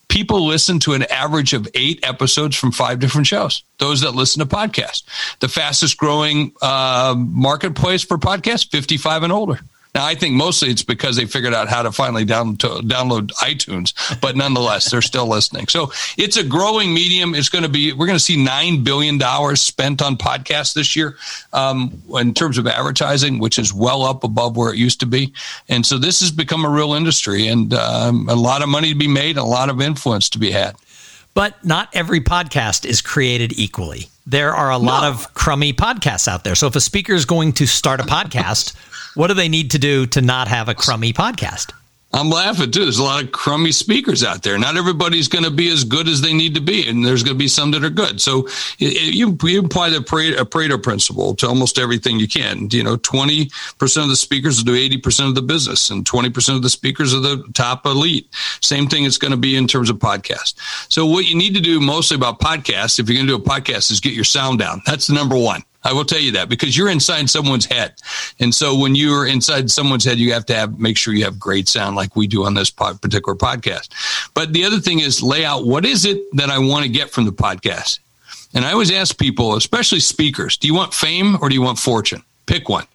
people 0.09 0.47
listen 0.47 0.79
to 0.81 0.95
an 0.95 1.05
average 1.05 1.53
of 1.53 1.69
eight 1.75 2.01
episodes 2.03 2.57
from 2.57 2.73
five 2.73 2.99
different 2.99 3.27
shows. 3.27 3.63
Those 3.79 4.01
that 4.01 4.15
listen 4.15 4.41
to 4.41 4.47
podcasts, 4.47 5.05
the 5.41 5.49
fastest 5.49 5.97
growing 5.97 6.53
uh, 6.63 7.15
marketplace 7.17 8.03
for 8.03 8.19
podcasts, 8.19 8.71
55 8.71 9.25
and 9.25 9.33
older. 9.33 9.61
Now, 9.99 10.07
I 10.07 10.15
think 10.15 10.37
mostly 10.37 10.71
it's 10.71 10.85
because 10.85 11.17
they 11.17 11.27
figured 11.27 11.53
out 11.53 11.67
how 11.67 11.83
to 11.83 11.91
finally 11.91 12.25
down 12.25 12.57
to 12.59 12.69
download 12.69 13.33
iTunes, 13.43 14.21
but 14.21 14.37
nonetheless, 14.37 14.93
they're 14.93 15.03
still 15.03 15.27
listening. 15.27 15.67
So 15.67 15.91
it's 16.17 16.37
a 16.37 16.45
growing 16.45 16.95
medium. 16.95 17.35
It's 17.35 17.49
going 17.49 17.65
to 17.65 17.69
be, 17.69 17.93
we're 17.93 18.07
going 18.07 18.17
to 18.17 18.25
see 18.25 18.37
$9 18.37 18.85
billion 18.85 19.19
spent 19.57 20.01
on 20.01 20.17
podcasts 20.17 20.73
this 20.73 20.95
year 20.95 21.17
um, 21.53 22.01
in 22.15 22.33
terms 22.33 22.59
of 22.59 22.69
advertising, 22.69 23.41
which 23.41 23.59
is 23.59 23.75
well 23.75 24.05
up 24.05 24.23
above 24.23 24.57
where 24.57 24.73
it 24.73 24.79
used 24.79 25.01
to 25.01 25.07
be. 25.07 25.33
And 25.69 25.85
so 25.85 25.99
this 25.99 26.21
has 26.21 26.31
become 26.31 26.65
a 26.65 26.71
real 26.71 26.93
industry 26.93 27.49
and 27.49 27.75
um, 27.75 28.29
a 28.29 28.37
lot 28.37 28.63
of 28.63 28.69
money 28.69 28.93
to 28.93 28.97
be 28.97 29.09
made, 29.09 29.37
a 29.37 29.43
lot 29.43 29.69
of 29.69 29.81
influence 29.81 30.29
to 30.29 30.39
be 30.39 30.53
had. 30.53 30.77
But 31.35 31.65
not 31.65 31.89
every 31.93 32.21
podcast 32.21 32.85
is 32.85 33.01
created 33.01 33.59
equally. 33.59 34.11
There 34.29 34.55
are 34.55 34.71
a 34.71 34.79
lot 34.79 35.05
of 35.05 35.35
crummy 35.35 35.73
podcasts 35.73 36.29
out 36.29 36.45
there. 36.45 36.55
So 36.55 36.67
if 36.67 36.77
a 36.77 36.81
speaker 36.81 37.15
is 37.15 37.25
going 37.25 37.55
to 37.55 37.67
start 37.67 37.99
a 37.99 38.03
podcast, 38.05 38.77
what 39.15 39.29
do 39.29 39.35
they 39.35 39.49
need 39.49 39.73
to 39.73 39.79
do 39.79 40.07
to 40.07 40.21
not 40.21 40.49
have 40.49 40.69
a 40.69 40.75
crummy 40.75 41.13
podcast? 41.13 41.73
I'm 42.11 42.31
laughing 42.31 42.71
too. 42.71 42.85
There's 42.85 42.99
a 42.99 43.05
lot 43.05 43.23
of 43.23 43.33
crummy 43.33 43.71
speakers 43.71 44.25
out 44.25 44.43
there. 44.43 44.59
Not 44.59 44.79
everybody's 44.79 45.29
going 45.29 45.45
to 45.45 45.51
be 45.51 45.71
as 45.71 45.85
good 45.85 46.09
as 46.09 46.23
they 46.23 46.33
need 46.33 46.55
to 46.55 46.61
be, 46.61 46.89
and 46.89 47.05
there's 47.05 47.23
going 47.23 47.35
to 47.35 47.39
be 47.39 47.49
some 47.49 47.71
that 47.73 47.85
are 47.85 47.91
good. 47.91 48.19
So 48.19 48.49
it, 48.79 49.15
you, 49.15 49.37
you 49.43 49.61
apply 49.61 49.91
the 49.91 49.99
Pareto 49.99 50.83
principle 50.83 51.35
to 51.37 51.47
almost 51.47 51.79
everything 51.79 52.19
you 52.19 52.27
can. 52.27 52.69
You 52.71 52.83
know, 52.83 52.97
20% 52.97 54.03
of 54.03 54.09
the 54.09 54.17
speakers 54.17 54.57
will 54.57 54.75
do 54.75 54.99
80% 54.99 55.29
of 55.29 55.35
the 55.35 55.43
business, 55.43 55.91
and 55.91 56.05
20% 56.05 56.57
of 56.57 56.63
the 56.63 56.71
speakers 56.71 57.13
are 57.13 57.21
the 57.21 57.45
top 57.53 57.85
elite. 57.85 58.27
Same 58.63 58.87
thing 58.87 59.05
it's 59.05 59.19
going 59.19 59.33
to 59.33 59.37
be 59.37 59.55
in 59.55 59.69
terms 59.69 59.91
of 59.91 59.99
podcast. 59.99 60.55
So 60.91 61.05
what 61.05 61.27
you 61.27 61.37
need 61.37 61.55
to 61.57 61.61
do 61.61 61.79
mostly 61.79 62.15
about 62.15 62.41
podcasts, 62.41 62.99
if 62.99 63.09
you're 63.09 63.17
going 63.17 63.27
to 63.27 63.37
do 63.37 63.43
a 63.43 63.61
podcast, 63.61 63.91
is 63.91 64.01
get 64.01 64.15
your 64.15 64.25
sound 64.25 64.59
down. 64.59 64.81
That's 64.87 65.09
the 65.09 65.15
number 65.15 65.37
one. 65.37 65.63
I 65.85 65.93
will 65.93 66.05
tell 66.05 66.21
you 66.21 66.33
that 66.33 66.49
because 66.49 66.77
you're 66.77 66.91
inside 66.91 67.31
someone's 67.31 67.65
head. 67.65 67.95
And 68.41 68.55
so 68.55 68.77
when 68.77 68.95
you're 68.95 69.27
inside 69.27 69.71
someone's 69.71 70.05
head, 70.05 70.19
you 70.19 70.33
have 70.33 70.45
to 70.47 70.55
have, 70.55 70.79
make 70.79 70.97
sure 70.97 71.15
you 71.15 71.25
have 71.25 71.39
great 71.39 71.69
sound 71.69 71.97
like 71.97 72.17
we 72.17 72.27
do 72.27 72.45
on 72.45 72.55
this 72.55 72.71
particular 72.71 73.37
podcast. 73.37 73.89
But 74.35 74.53
the 74.53 74.65
other 74.65 74.81
thing 74.81 75.01
is 75.01 75.23
lay 75.23 75.45
out 75.45 75.67
what 75.67 75.85
is 75.85 76.05
it 76.05 76.21
that 76.37 76.51
I 76.51 76.59
want 76.59 76.85
to 76.85 76.91
get 76.91 77.11
from 77.11 77.25
the 77.25 77.33
podcast? 77.33 78.01
And 78.55 78.65
I 78.65 78.73
always 78.73 78.91
ask 78.91 79.17
people, 79.19 79.57
especially 79.57 80.01
speakers, 80.01 80.57
do 80.57 80.67
you 80.67 80.75
want 80.75 80.95
fame 80.95 81.37
or 81.41 81.49
do 81.49 81.55
you 81.55 81.63
want 81.63 81.79
fortune? 81.79 82.23
Pick 82.47 82.69
one 82.69 82.87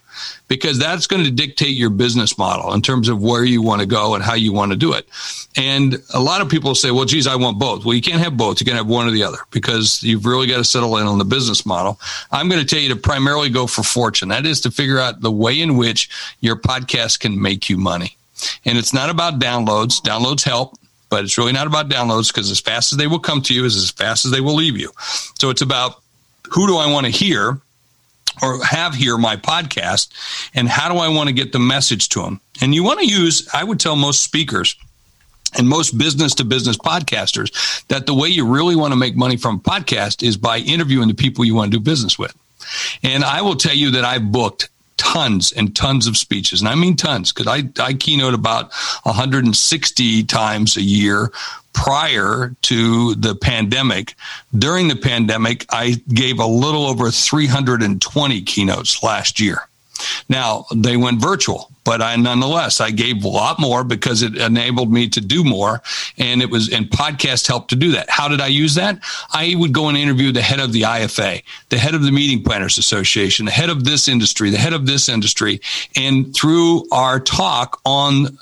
because 0.48 0.80
that's 0.80 1.08
going 1.08 1.24
to 1.24 1.32
dictate 1.32 1.76
your 1.76 1.90
business 1.90 2.38
model 2.38 2.74
in 2.74 2.82
terms 2.82 3.10
of 3.10 3.22
where 3.22 3.44
you 3.44 3.62
want 3.62 3.82
to 3.82 3.88
go 3.88 4.16
and 4.16 4.24
how 4.24 4.34
you 4.34 4.54
want 4.54 4.72
to 4.72 4.78
do 4.78 4.94
it. 4.94 5.08
And 5.56 5.98
a 6.14 6.20
lot 6.20 6.42
of 6.42 6.50
people 6.50 6.76
say, 6.76 6.92
well, 6.92 7.06
geez, 7.06 7.28
I 7.28 7.36
want 7.36 7.60
both. 7.60 7.86
Well, 7.86 7.96
you 7.96 8.02
can't 8.02 8.22
have 8.22 8.38
both. 8.38 8.60
You 8.60 8.66
can 8.66 8.76
have 8.76 8.88
one 8.88 9.08
or 9.08 9.12
the 9.12 9.24
other 9.24 9.40
because 9.52 10.04
you've 10.04 10.26
really 10.26 10.48
got 10.48 10.58
to 10.58 10.64
settle 10.64 10.98
in 10.98 11.08
on 11.08 11.18
the 11.18 11.26
business 11.26 11.66
model. 11.66 12.00
I'm 12.32 12.50
going 12.50 12.62
to 12.62 12.68
tell 12.68 12.80
you 12.80 12.90
to 12.90 12.96
primarily 12.96 13.50
go 13.50 13.68
for 13.68 13.84
fortune. 13.84 14.30
That 14.30 14.46
is 14.46 14.62
to 14.62 14.72
figure 14.72 15.00
out 15.00 15.22
the 15.22 15.32
way 15.32 15.60
in 15.60 15.78
which 15.78 16.10
your 16.42 16.56
podcast 16.56 17.20
can 17.20 17.42
make 17.42 17.70
you 17.70 17.78
money. 17.78 18.18
And 18.66 18.78
it's 18.78 18.94
not 18.94 19.10
about 19.10 19.40
downloads. 19.40 20.02
Downloads 20.02 20.44
help 20.44 20.78
but 21.14 21.24
it's 21.24 21.38
really 21.38 21.52
not 21.52 21.68
about 21.68 21.90
downloads 21.90 22.34
because 22.34 22.50
as 22.50 22.60
fast 22.60 22.92
as 22.92 22.98
they 22.98 23.06
will 23.06 23.20
come 23.20 23.40
to 23.40 23.54
you 23.54 23.66
is 23.66 23.76
as 23.76 23.92
fast 23.92 24.26
as 24.26 24.32
they 24.32 24.42
will 24.42 24.56
leave 24.56 24.76
you. 24.76 24.90
So 25.38 25.52
it's 25.52 25.62
about 25.62 26.02
who 26.50 26.66
do 26.66 26.78
I 26.78 26.92
want 26.92 27.06
to 27.06 27.12
hear 27.12 27.62
or 28.42 28.64
have 28.64 28.96
here 28.96 29.18
my 29.18 29.36
podcast 29.36 30.10
and 30.54 30.68
how 30.68 30.92
do 30.92 30.98
I 30.98 31.10
want 31.10 31.28
to 31.28 31.34
get 31.34 31.52
the 31.52 31.60
message 31.60 32.10
to 32.10 32.22
them? 32.22 32.42
And 32.62 32.74
you 32.74 32.84
want 32.84 33.00
to 33.00 33.06
use, 33.06 33.48
I 33.54 33.64
would 33.64 33.80
tell 33.80 33.96
most 33.96 34.24
speakers 34.24 34.76
and 35.58 35.68
most 35.68 35.98
business 35.98 36.36
to 36.36 36.46
business 36.46 36.78
podcasters 36.78 37.86
that 37.88 38.06
the 38.06 38.14
way 38.14 38.28
you 38.28 38.46
really 38.46 38.76
want 38.76 38.92
to 38.92 38.98
make 38.98 39.16
money 39.16 39.38
from 39.38 39.56
a 39.56 39.60
podcast 39.60 40.24
is 40.28 40.38
by 40.38 40.58
interviewing 40.60 41.08
the 41.08 41.14
people 41.14 41.46
you 41.46 41.56
want 41.56 41.72
to 41.72 41.78
do 41.78 41.84
business 41.84 42.18
with. 42.18 42.36
And 43.04 43.24
I 43.24 43.42
will 43.42 43.56
tell 43.56 43.76
you 43.76 43.92
that 43.92 44.06
I've 44.06 44.32
booked 44.32 44.70
tons 44.98 45.52
and 45.52 45.76
tons 45.76 46.08
of 46.08 46.18
speeches, 46.18 46.62
and 46.62 46.70
I 46.70 46.76
mean 46.76 46.96
tons, 46.96 47.32
because 47.32 47.48
I, 47.48 47.70
I 47.82 47.94
keynote 47.94 48.34
about 48.34 48.72
160 49.04 50.24
times 50.24 50.78
a 50.78 50.82
year 50.82 51.32
prior 51.74 52.56
to 52.64 53.16
the 53.16 53.36
pandemic. 53.36 54.16
During 54.58 54.88
the 54.88 54.96
pandemic, 54.96 55.66
I 55.70 56.02
gave 56.14 56.40
a 56.40 56.46
little 56.46 56.86
over 56.86 57.10
320 57.12 58.42
keynotes 58.44 59.04
last 59.04 59.40
year. 59.40 59.68
Now 60.30 60.66
they 60.74 60.98
went 60.98 61.22
virtual, 61.22 61.72
but 61.84 62.02
I 62.02 62.16
nonetheless 62.16 62.82
I 62.82 62.92
gave 62.92 63.24
a 63.24 63.28
lot 63.28 63.60
more 63.60 63.84
because 63.84 64.22
it 64.22 64.36
enabled 64.36 64.92
me 64.92 65.10
to 65.10 65.22
do 65.22 65.44
more, 65.44 65.82
and 66.18 66.42
it 66.42 66.50
was 66.50 66.72
and 66.72 66.90
podcast 66.90 67.48
helped 67.48 67.70
to 67.70 67.76
do 67.76 67.92
that. 67.92 68.10
How 68.10 68.28
did 68.28 68.42
I 68.42 68.48
use 68.48 68.76
that? 68.76 69.00
I 69.32 69.54
would 69.58 69.74
go 69.74 69.90
and 69.90 69.98
interview 69.98 70.32
the 70.32 70.42
head 70.42 70.60
of 70.60 70.72
the 70.72 70.84
IFA, 70.84 71.44
the 71.70 71.78
head 71.78 71.96
of 71.96 72.04
the 72.04 72.12
Meeting 72.12 72.44
Planners 72.44 72.78
Association, 72.78 73.46
the 73.46 73.52
head 73.52 73.70
of 73.70 73.84
this 73.84 74.08
industry, 74.08 74.50
the 74.50 74.58
head 74.58 74.74
of 74.74 74.86
this 74.86 75.10
industry, 75.10 75.62
and 75.96 76.34
through 76.36 76.88
our 76.92 77.20
talk 77.20 77.80
on 77.86 78.38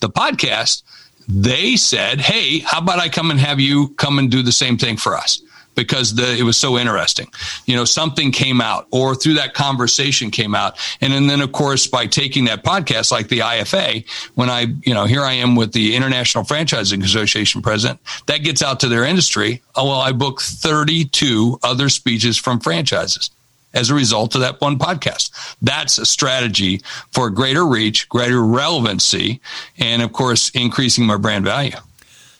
the 0.00 0.08
podcast, 0.08 0.82
they 1.28 1.76
said, 1.76 2.20
"Hey, 2.20 2.60
how 2.60 2.78
about 2.78 2.98
I 2.98 3.08
come 3.08 3.30
and 3.30 3.40
have 3.40 3.60
you 3.60 3.88
come 3.96 4.18
and 4.18 4.30
do 4.30 4.42
the 4.42 4.52
same 4.52 4.78
thing 4.78 4.96
for 4.96 5.16
us?" 5.16 5.40
Because 5.78 6.16
the, 6.16 6.36
it 6.36 6.42
was 6.42 6.56
so 6.56 6.76
interesting. 6.76 7.28
You 7.66 7.76
know, 7.76 7.84
something 7.84 8.32
came 8.32 8.60
out 8.60 8.88
or 8.90 9.14
through 9.14 9.34
that 9.34 9.54
conversation 9.54 10.32
came 10.32 10.52
out. 10.52 10.76
And, 11.00 11.12
and 11.12 11.30
then, 11.30 11.40
of 11.40 11.52
course, 11.52 11.86
by 11.86 12.06
taking 12.06 12.46
that 12.46 12.64
podcast, 12.64 13.12
like 13.12 13.28
the 13.28 13.38
IFA, 13.38 14.04
when 14.34 14.50
I, 14.50 14.66
you 14.82 14.92
know, 14.92 15.04
here 15.04 15.22
I 15.22 15.34
am 15.34 15.54
with 15.54 15.72
the 15.72 15.94
International 15.94 16.42
Franchising 16.42 17.04
Association 17.04 17.62
president, 17.62 18.00
that 18.26 18.38
gets 18.38 18.60
out 18.60 18.80
to 18.80 18.88
their 18.88 19.04
industry. 19.04 19.62
Oh, 19.76 19.86
well, 19.86 20.00
I 20.00 20.10
booked 20.10 20.42
32 20.42 21.60
other 21.62 21.88
speeches 21.88 22.36
from 22.36 22.58
franchises 22.58 23.30
as 23.72 23.88
a 23.88 23.94
result 23.94 24.34
of 24.34 24.40
that 24.40 24.60
one 24.60 24.80
podcast. 24.80 25.30
That's 25.62 25.98
a 25.98 26.06
strategy 26.06 26.82
for 27.12 27.30
greater 27.30 27.64
reach, 27.64 28.08
greater 28.08 28.42
relevancy, 28.42 29.40
and 29.78 30.02
of 30.02 30.12
course, 30.12 30.50
increasing 30.50 31.06
my 31.06 31.18
brand 31.18 31.44
value. 31.44 31.76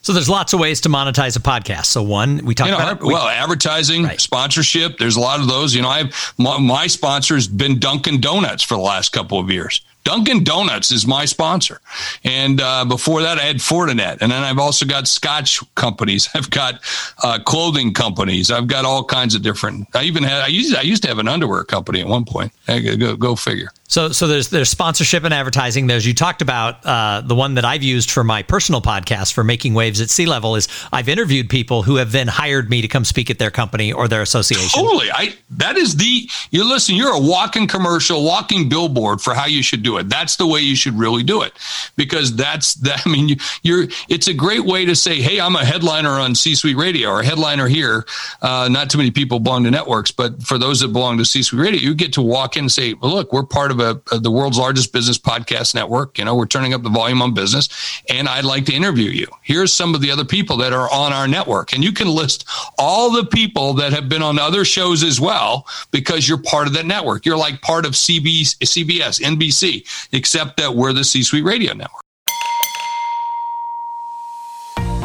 So 0.03 0.13
there's 0.13 0.29
lots 0.29 0.53
of 0.53 0.61
ways 0.61 0.81
to 0.83 0.89
monetize 0.89 1.37
a 1.37 1.41
podcast. 1.41 1.87
So 1.87 2.03
one, 2.03 2.45
we 2.45 2.55
talked 2.55 2.71
you 2.71 2.77
know, 2.77 2.83
about 2.83 3.03
we, 3.03 3.13
well, 3.13 3.29
advertising, 3.29 4.05
right. 4.05 4.21
sponsorship. 4.21 4.99
There's 4.99 5.17
a 5.17 5.21
lot 5.21 5.41
of 5.41 5.49
those. 5.49 5.75
You 5.75 5.83
know, 5.83 5.89
I've 5.89 6.35
my, 6.39 6.59
my 6.59 6.87
sponsor's 6.87 7.49
been 7.49 7.79
Dunkin' 7.79 8.21
Donuts 8.21 8.63
for 8.63 8.75
the 8.75 8.81
last 8.81 9.13
couple 9.13 9.39
of 9.39 9.51
years. 9.51 9.83
Dunkin' 10.05 10.43
Donuts 10.43 10.91
is 10.91 11.07
my 11.07 11.27
sponsor. 11.27 11.83
And 12.25 12.63
uh, 12.63 12.87
before 12.87 13.21
that, 13.23 13.37
I 13.37 13.43
had 13.43 13.57
Fortinet. 13.57 14.23
And 14.23 14.33
then 14.33 14.43
I've 14.43 14.59
also 14.59 14.87
got 14.87 15.07
Scotch 15.07 15.61
companies. 15.75 16.31
I've 16.35 16.49
got 16.49 16.81
uh, 17.23 17.41
clothing 17.45 17.93
companies. 17.93 18.51
I've 18.51 18.69
got 18.69 18.87
all 18.87 19.05
kinds 19.05 19.35
of 19.35 19.43
different. 19.43 19.87
I 19.95 20.05
even 20.05 20.23
had, 20.23 20.41
I 20.41 20.47
used, 20.47 20.75
I 20.75 20.81
used 20.81 21.03
to 21.03 21.09
have 21.09 21.19
an 21.19 21.29
underwear 21.29 21.63
company 21.65 22.01
at 22.01 22.07
one 22.07 22.25
point. 22.25 22.53
Go, 22.67 23.17
go 23.17 23.37
figure. 23.37 23.69
So, 23.89 24.13
so 24.13 24.29
there's 24.29 24.51
there's 24.51 24.69
sponsorship 24.69 25.25
and 25.25 25.33
advertising. 25.33 25.87
There's 25.87 26.07
you 26.07 26.13
talked 26.13 26.43
about 26.43 26.85
uh, 26.85 27.23
the 27.23 27.35
one 27.35 27.55
that 27.55 27.65
I've 27.65 27.83
used 27.83 28.11
for 28.11 28.23
my 28.23 28.43
personal 28.43 28.83
podcast 28.83 29.33
for 29.33 29.43
making 29.43 29.73
waves 29.73 30.03
at 30.03 30.11
C-level 30.11 30.57
is 30.57 30.69
I've 30.93 31.09
interviewed 31.09 31.49
people 31.49 31.83
who 31.83 31.97
have 31.97 32.13
then 32.13 32.29
hired 32.29 32.69
me 32.69 32.83
to 32.83 32.89
come 32.89 33.07
speak 33.07 33.31
at 33.31 33.39
their 33.39 33.51
company 33.51 33.91
or 33.91 34.07
their 34.07 34.21
association. 34.21 34.83
Totally, 34.83 35.11
I 35.11 35.35
that 35.53 35.79
is 35.79 35.97
the 35.97 36.29
you 36.51 36.69
listen. 36.69 36.97
You're 36.97 37.15
a 37.15 37.21
walking 37.21 37.67
commercial, 37.67 38.23
walking 38.25 38.69
billboard 38.69 39.23
for 39.23 39.33
how 39.33 39.47
you 39.47 39.63
should 39.63 39.83
do 39.83 39.97
it. 39.97 40.11
That's 40.11 40.37
the 40.37 40.47
way 40.47 40.61
you 40.61 40.77
should 40.77 40.99
really 40.99 41.23
do 41.23 41.41
it 41.41 41.55
because 41.97 42.37
that's 42.37 42.75
that. 42.75 43.03
I 43.07 43.11
mean, 43.11 43.31
you, 43.31 43.37
you're 43.63 43.87
it's 44.11 44.29
a 44.29 44.35
great 44.35 44.67
way 44.67 44.85
to 44.85 44.95
say, 44.95 45.23
hey, 45.23 45.41
I'm 45.41 45.57
a 45.57 45.65
headliner 45.65 46.11
on 46.11 46.35
C-suite 46.35 46.77
radio 46.77 47.09
or 47.09 47.21
a 47.21 47.25
headliner 47.25 47.69
here. 47.69 48.05
Uh, 48.43 48.69
not 48.71 48.91
too 48.91 48.99
many 48.99 49.11
people 49.11 49.41
belong 49.41 49.65
to 49.65 49.71
networks, 49.71 50.11
but 50.11 50.43
for 50.43 50.59
those 50.59 50.81
that 50.81 50.89
belong 50.89 51.17
to 51.17 51.25
C-suite 51.25 51.63
radio, 51.63 51.81
you 51.81 51.95
get 51.95 52.13
to 52.13 52.23
walk 52.23 52.59
in 52.59 52.65
and 52.65 52.73
say, 52.73 52.93
well, 52.93 53.13
look, 53.13 53.33
we're 53.33 53.45
part 53.45 53.71
of 53.71 53.78
a, 53.81 54.01
a, 54.13 54.19
the 54.19 54.31
world's 54.31 54.59
largest 54.59 54.93
business 54.93 55.19
podcast 55.19 55.75
network. 55.75 56.19
You 56.19 56.25
know, 56.25 56.35
we're 56.35 56.47
turning 56.47 56.75
up 56.75 56.83
the 56.83 56.91
volume 56.91 57.23
on 57.23 57.35
business, 57.35 57.69
and 58.09 58.29
I'd 58.29 58.45
like 58.45 58.67
to 58.67 58.75
interview 58.75 59.11
you. 59.11 59.27
Here's 59.43 59.73
some 59.73 59.95
of 59.95 60.01
the 60.01 60.11
other 60.11 60.25
people 60.25 60.57
that 60.59 60.73
are 60.73 60.91
on 60.93 61.13
our 61.13 61.29
network, 61.29 61.73
and 61.73 61.85
you 61.85 61.93
can 61.93 62.09
list 62.09 62.49
all 62.79 63.11
the 63.11 63.25
people 63.25 63.75
that 63.75 63.93
have 63.93 64.09
been 64.09 64.23
on 64.23 64.39
other 64.39 64.65
shows 64.65 65.03
as 65.03 65.21
well 65.21 65.67
because 65.91 66.29
you're 66.29 66.39
part 66.39 66.67
of 66.67 66.75
that 66.75 66.87
network. 66.87 67.25
You're 67.25 67.37
like 67.37 67.61
part 67.63 67.87
of 67.87 67.93
CBS, 67.93 68.57
CBS, 68.59 69.21
NBC, 69.21 70.09
except 70.13 70.57
that 70.59 70.75
we're 70.75 70.93
the 70.93 71.05
C-suite 71.05 71.45
radio 71.45 71.73
network. 71.73 72.03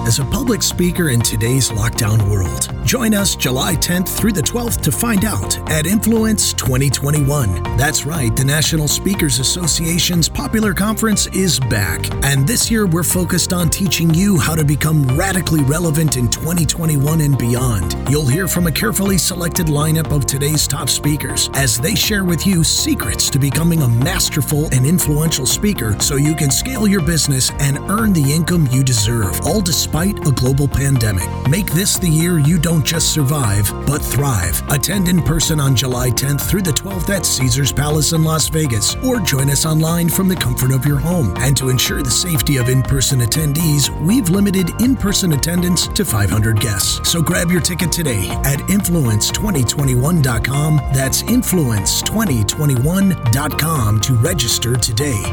as 0.05 0.19
a 0.19 0.25
public 0.25 0.61
speaker 0.61 1.09
in 1.09 1.21
today's 1.21 1.69
lockdown 1.69 2.29
world. 2.29 2.72
Join 2.93 3.15
us 3.15 3.35
July 3.35 3.73
10th 3.73 4.07
through 4.07 4.33
the 4.33 4.41
12th 4.43 4.81
to 4.81 4.91
find 4.91 5.25
out 5.25 5.57
at 5.71 5.87
Influence 5.87 6.53
2021. 6.53 7.63
That's 7.75 8.05
right, 8.05 8.35
the 8.35 8.45
National 8.45 8.87
Speakers 8.87 9.39
Association's 9.39 10.29
popular 10.29 10.75
conference 10.75 11.25
is 11.33 11.59
back. 11.59 12.07
And 12.23 12.47
this 12.47 12.69
year 12.69 12.85
we're 12.85 13.01
focused 13.01 13.51
on 13.51 13.71
teaching 13.71 14.13
you 14.13 14.37
how 14.37 14.53
to 14.53 14.63
become 14.63 15.07
radically 15.17 15.61
relevant 15.61 16.17
in 16.17 16.29
2021 16.29 17.21
and 17.21 17.35
beyond. 17.35 17.95
You'll 18.11 18.27
hear 18.27 18.47
from 18.47 18.67
a 18.67 18.71
carefully 18.71 19.17
selected 19.17 19.65
lineup 19.65 20.15
of 20.15 20.27
today's 20.27 20.67
top 20.67 20.87
speakers 20.87 21.49
as 21.55 21.79
they 21.79 21.95
share 21.95 22.25
with 22.25 22.45
you 22.45 22.63
secrets 22.63 23.27
to 23.31 23.39
becoming 23.39 23.81
a 23.81 23.87
masterful 23.87 24.65
and 24.71 24.85
influential 24.85 25.47
speaker 25.47 25.99
so 25.99 26.15
you 26.15 26.35
can 26.35 26.51
scale 26.51 26.87
your 26.87 27.01
business 27.01 27.49
and 27.57 27.79
earn 27.89 28.13
the 28.13 28.31
income 28.31 28.67
you 28.71 28.83
deserve, 28.83 29.41
all 29.47 29.61
despite 29.61 30.27
a 30.27 30.31
global 30.31 30.67
pandemic. 30.67 31.27
Make 31.49 31.71
this 31.71 31.97
the 31.97 32.07
year 32.07 32.37
you 32.37 32.59
don't 32.59 32.82
just 32.83 33.13
survive, 33.13 33.71
but 33.85 34.01
thrive. 34.01 34.61
Attend 34.69 35.07
in 35.07 35.21
person 35.21 35.59
on 35.59 35.75
July 35.75 36.09
10th 36.09 36.49
through 36.49 36.61
the 36.61 36.71
12th 36.71 37.09
at 37.09 37.25
Caesars 37.25 37.71
Palace 37.71 38.13
in 38.13 38.23
Las 38.23 38.47
Vegas, 38.49 38.95
or 39.03 39.19
join 39.19 39.49
us 39.49 39.65
online 39.65 40.09
from 40.09 40.27
the 40.27 40.35
comfort 40.35 40.71
of 40.71 40.85
your 40.85 40.99
home. 40.99 41.33
And 41.37 41.57
to 41.57 41.69
ensure 41.69 42.03
the 42.03 42.11
safety 42.11 42.57
of 42.57 42.69
in 42.69 42.83
person 42.83 43.19
attendees, 43.19 43.89
we've 44.05 44.29
limited 44.29 44.69
in 44.81 44.95
person 44.95 45.33
attendance 45.33 45.87
to 45.89 46.05
500 46.05 46.59
guests. 46.59 47.09
So 47.09 47.21
grab 47.21 47.49
your 47.49 47.61
ticket 47.61 47.91
today 47.91 48.29
at 48.43 48.59
influence2021.com. 48.59 50.75
That's 50.93 51.23
influence2021.com 51.23 54.01
to 54.01 54.13
register 54.15 54.75
today. 54.75 55.23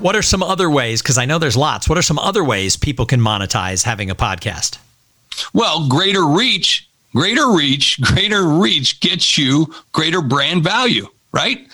What 0.00 0.14
are 0.14 0.22
some 0.22 0.42
other 0.42 0.70
ways? 0.70 1.02
Because 1.02 1.18
I 1.18 1.24
know 1.24 1.38
there's 1.38 1.56
lots. 1.56 1.88
What 1.88 1.98
are 1.98 2.02
some 2.02 2.18
other 2.18 2.44
ways 2.44 2.76
people 2.76 3.06
can 3.06 3.20
monetize 3.20 3.82
having 3.82 4.10
a 4.10 4.14
podcast? 4.14 4.78
Well, 5.52 5.88
greater 5.88 6.24
reach, 6.26 6.88
greater 7.14 7.50
reach, 7.52 8.00
greater 8.00 8.42
reach 8.44 9.00
gets 9.00 9.38
you 9.38 9.72
greater 9.92 10.22
brand 10.22 10.62
value 10.64 11.08
right? 11.36 11.68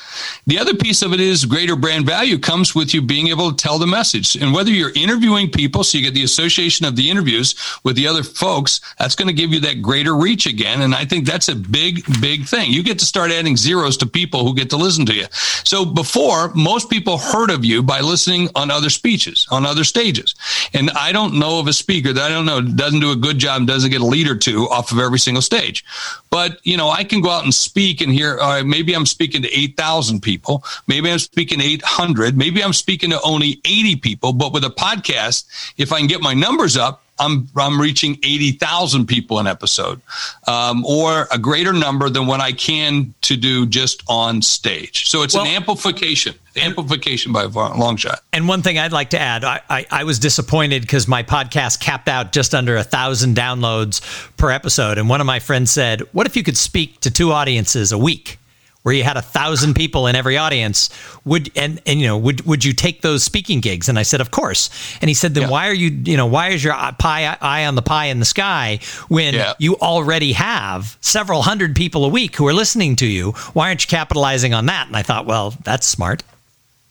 The 0.46 0.58
other 0.58 0.74
piece 0.74 1.02
of 1.02 1.12
it 1.12 1.20
is 1.20 1.44
greater 1.44 1.76
brand 1.76 2.04
value 2.04 2.36
comes 2.36 2.74
with 2.74 2.92
you 2.92 3.00
being 3.00 3.28
able 3.28 3.52
to 3.52 3.56
tell 3.56 3.78
the 3.78 3.86
message. 3.86 4.34
And 4.34 4.52
whether 4.52 4.72
you're 4.72 4.92
interviewing 4.96 5.50
people, 5.50 5.84
so 5.84 5.98
you 5.98 6.04
get 6.04 6.14
the 6.14 6.24
association 6.24 6.84
of 6.84 6.96
the 6.96 7.08
interviews 7.08 7.54
with 7.84 7.94
the 7.94 8.08
other 8.08 8.24
folks, 8.24 8.80
that's 8.98 9.14
going 9.14 9.28
to 9.28 9.34
give 9.34 9.52
you 9.52 9.60
that 9.60 9.80
greater 9.80 10.16
reach 10.16 10.46
again. 10.46 10.82
And 10.82 10.96
I 10.96 11.04
think 11.04 11.26
that's 11.26 11.48
a 11.48 11.54
big, 11.54 12.02
big 12.20 12.44
thing. 12.44 12.72
You 12.72 12.82
get 12.82 12.98
to 12.98 13.06
start 13.06 13.30
adding 13.30 13.56
zeros 13.56 13.96
to 13.98 14.06
people 14.06 14.44
who 14.44 14.52
get 14.54 14.68
to 14.70 14.76
listen 14.76 15.06
to 15.06 15.14
you. 15.14 15.26
So 15.64 15.84
before, 15.84 16.52
most 16.54 16.90
people 16.90 17.18
heard 17.18 17.50
of 17.50 17.64
you 17.64 17.82
by 17.82 18.00
listening 18.00 18.48
on 18.56 18.70
other 18.70 18.90
speeches, 18.90 19.46
on 19.52 19.64
other 19.64 19.84
stages. 19.84 20.34
And 20.74 20.90
I 20.90 21.12
don't 21.12 21.38
know 21.38 21.60
of 21.60 21.68
a 21.68 21.72
speaker 21.72 22.12
that 22.12 22.24
I 22.24 22.34
don't 22.34 22.46
know 22.46 22.60
doesn't 22.60 23.00
do 23.00 23.12
a 23.12 23.16
good 23.16 23.38
job, 23.38 23.66
doesn't 23.68 23.90
get 23.90 24.00
a 24.00 24.06
lead 24.06 24.26
or 24.26 24.36
two 24.36 24.68
off 24.70 24.90
of 24.90 24.98
every 24.98 25.20
single 25.20 25.42
stage. 25.42 25.84
But, 26.30 26.58
you 26.64 26.76
know, 26.76 26.90
I 26.90 27.04
can 27.04 27.20
go 27.20 27.30
out 27.30 27.44
and 27.44 27.54
speak 27.54 28.00
and 28.00 28.10
hear, 28.10 28.40
uh, 28.40 28.64
maybe 28.64 28.94
I'm 28.94 29.06
speaking 29.06 29.42
to 29.42 29.51
8,000 29.52 30.20
people. 30.20 30.64
Maybe 30.86 31.10
I'm 31.10 31.18
speaking 31.18 31.60
800. 31.60 32.36
Maybe 32.36 32.62
I'm 32.62 32.72
speaking 32.72 33.10
to 33.10 33.20
only 33.22 33.60
80 33.64 33.96
people. 33.96 34.32
But 34.32 34.52
with 34.52 34.64
a 34.64 34.70
podcast, 34.70 35.46
if 35.76 35.92
I 35.92 35.98
can 35.98 36.06
get 36.06 36.20
my 36.20 36.34
numbers 36.34 36.76
up, 36.76 37.02
I'm, 37.22 37.48
I'm 37.56 37.80
reaching 37.80 38.18
80,000 38.22 39.06
people 39.06 39.38
an 39.38 39.46
episode, 39.46 40.00
um, 40.48 40.84
or 40.84 41.28
a 41.30 41.38
greater 41.38 41.72
number 41.72 42.08
than 42.08 42.26
what 42.26 42.40
I 42.40 42.52
can 42.52 43.14
to 43.22 43.36
do 43.36 43.66
just 43.66 44.02
on 44.08 44.42
stage. 44.42 45.06
So 45.08 45.22
it's 45.22 45.34
well, 45.34 45.44
an 45.44 45.50
amplification, 45.50 46.34
amplification 46.56 47.32
by 47.32 47.44
a 47.44 47.48
long 47.48 47.96
shot. 47.96 48.22
And 48.32 48.48
one 48.48 48.62
thing 48.62 48.78
I'd 48.78 48.92
like 48.92 49.10
to 49.10 49.20
add, 49.20 49.44
I, 49.44 49.60
I, 49.68 49.86
I 49.90 50.04
was 50.04 50.18
disappointed 50.18 50.82
because 50.82 51.06
my 51.06 51.22
podcast 51.22 51.80
capped 51.80 52.08
out 52.08 52.32
just 52.32 52.54
under 52.54 52.76
a 52.76 52.84
thousand 52.84 53.36
downloads 53.36 54.00
per 54.36 54.50
episode. 54.50 54.98
And 54.98 55.08
one 55.08 55.20
of 55.20 55.26
my 55.26 55.38
friends 55.38 55.70
said, 55.70 56.00
what 56.12 56.26
if 56.26 56.36
you 56.36 56.42
could 56.42 56.56
speak 56.56 57.00
to 57.00 57.10
two 57.10 57.30
audiences 57.30 57.92
a 57.92 57.98
week? 57.98 58.38
Where 58.82 58.94
you 58.94 59.04
had 59.04 59.16
a 59.16 59.22
thousand 59.22 59.74
people 59.74 60.06
in 60.06 60.16
every 60.16 60.36
audience 60.36 60.90
would 61.24 61.50
and 61.56 61.80
and 61.86 62.00
you 62.00 62.06
know 62.06 62.18
would 62.18 62.44
would 62.46 62.64
you 62.64 62.72
take 62.72 63.02
those 63.02 63.22
speaking 63.22 63.60
gigs 63.60 63.88
and 63.88 63.98
i 63.98 64.02
said 64.02 64.20
of 64.20 64.30
course 64.30 64.70
and 65.00 65.08
he 65.08 65.14
said 65.14 65.34
then 65.34 65.44
yeah. 65.44 65.50
why 65.50 65.68
are 65.68 65.74
you 65.74 65.90
you 66.04 66.16
know 66.16 66.26
why 66.26 66.48
is 66.48 66.62
your 66.62 66.74
pie 66.98 67.36
eye 67.40 67.64
on 67.64 67.74
the 67.74 67.82
pie 67.82 68.06
in 68.06 68.18
the 68.18 68.24
sky 68.24 68.78
when 69.08 69.34
yeah. 69.34 69.54
you 69.58 69.76
already 69.76 70.32
have 70.32 70.96
several 71.00 71.42
hundred 71.42 71.76
people 71.76 72.04
a 72.04 72.08
week 72.08 72.36
who 72.36 72.46
are 72.46 72.54
listening 72.54 72.96
to 72.96 73.06
you 73.06 73.32
why 73.52 73.68
aren't 73.68 73.84
you 73.84 73.88
capitalizing 73.88 74.54
on 74.54 74.66
that 74.66 74.86
and 74.86 74.96
i 74.96 75.02
thought 75.02 75.26
well 75.26 75.54
that's 75.64 75.86
smart 75.86 76.22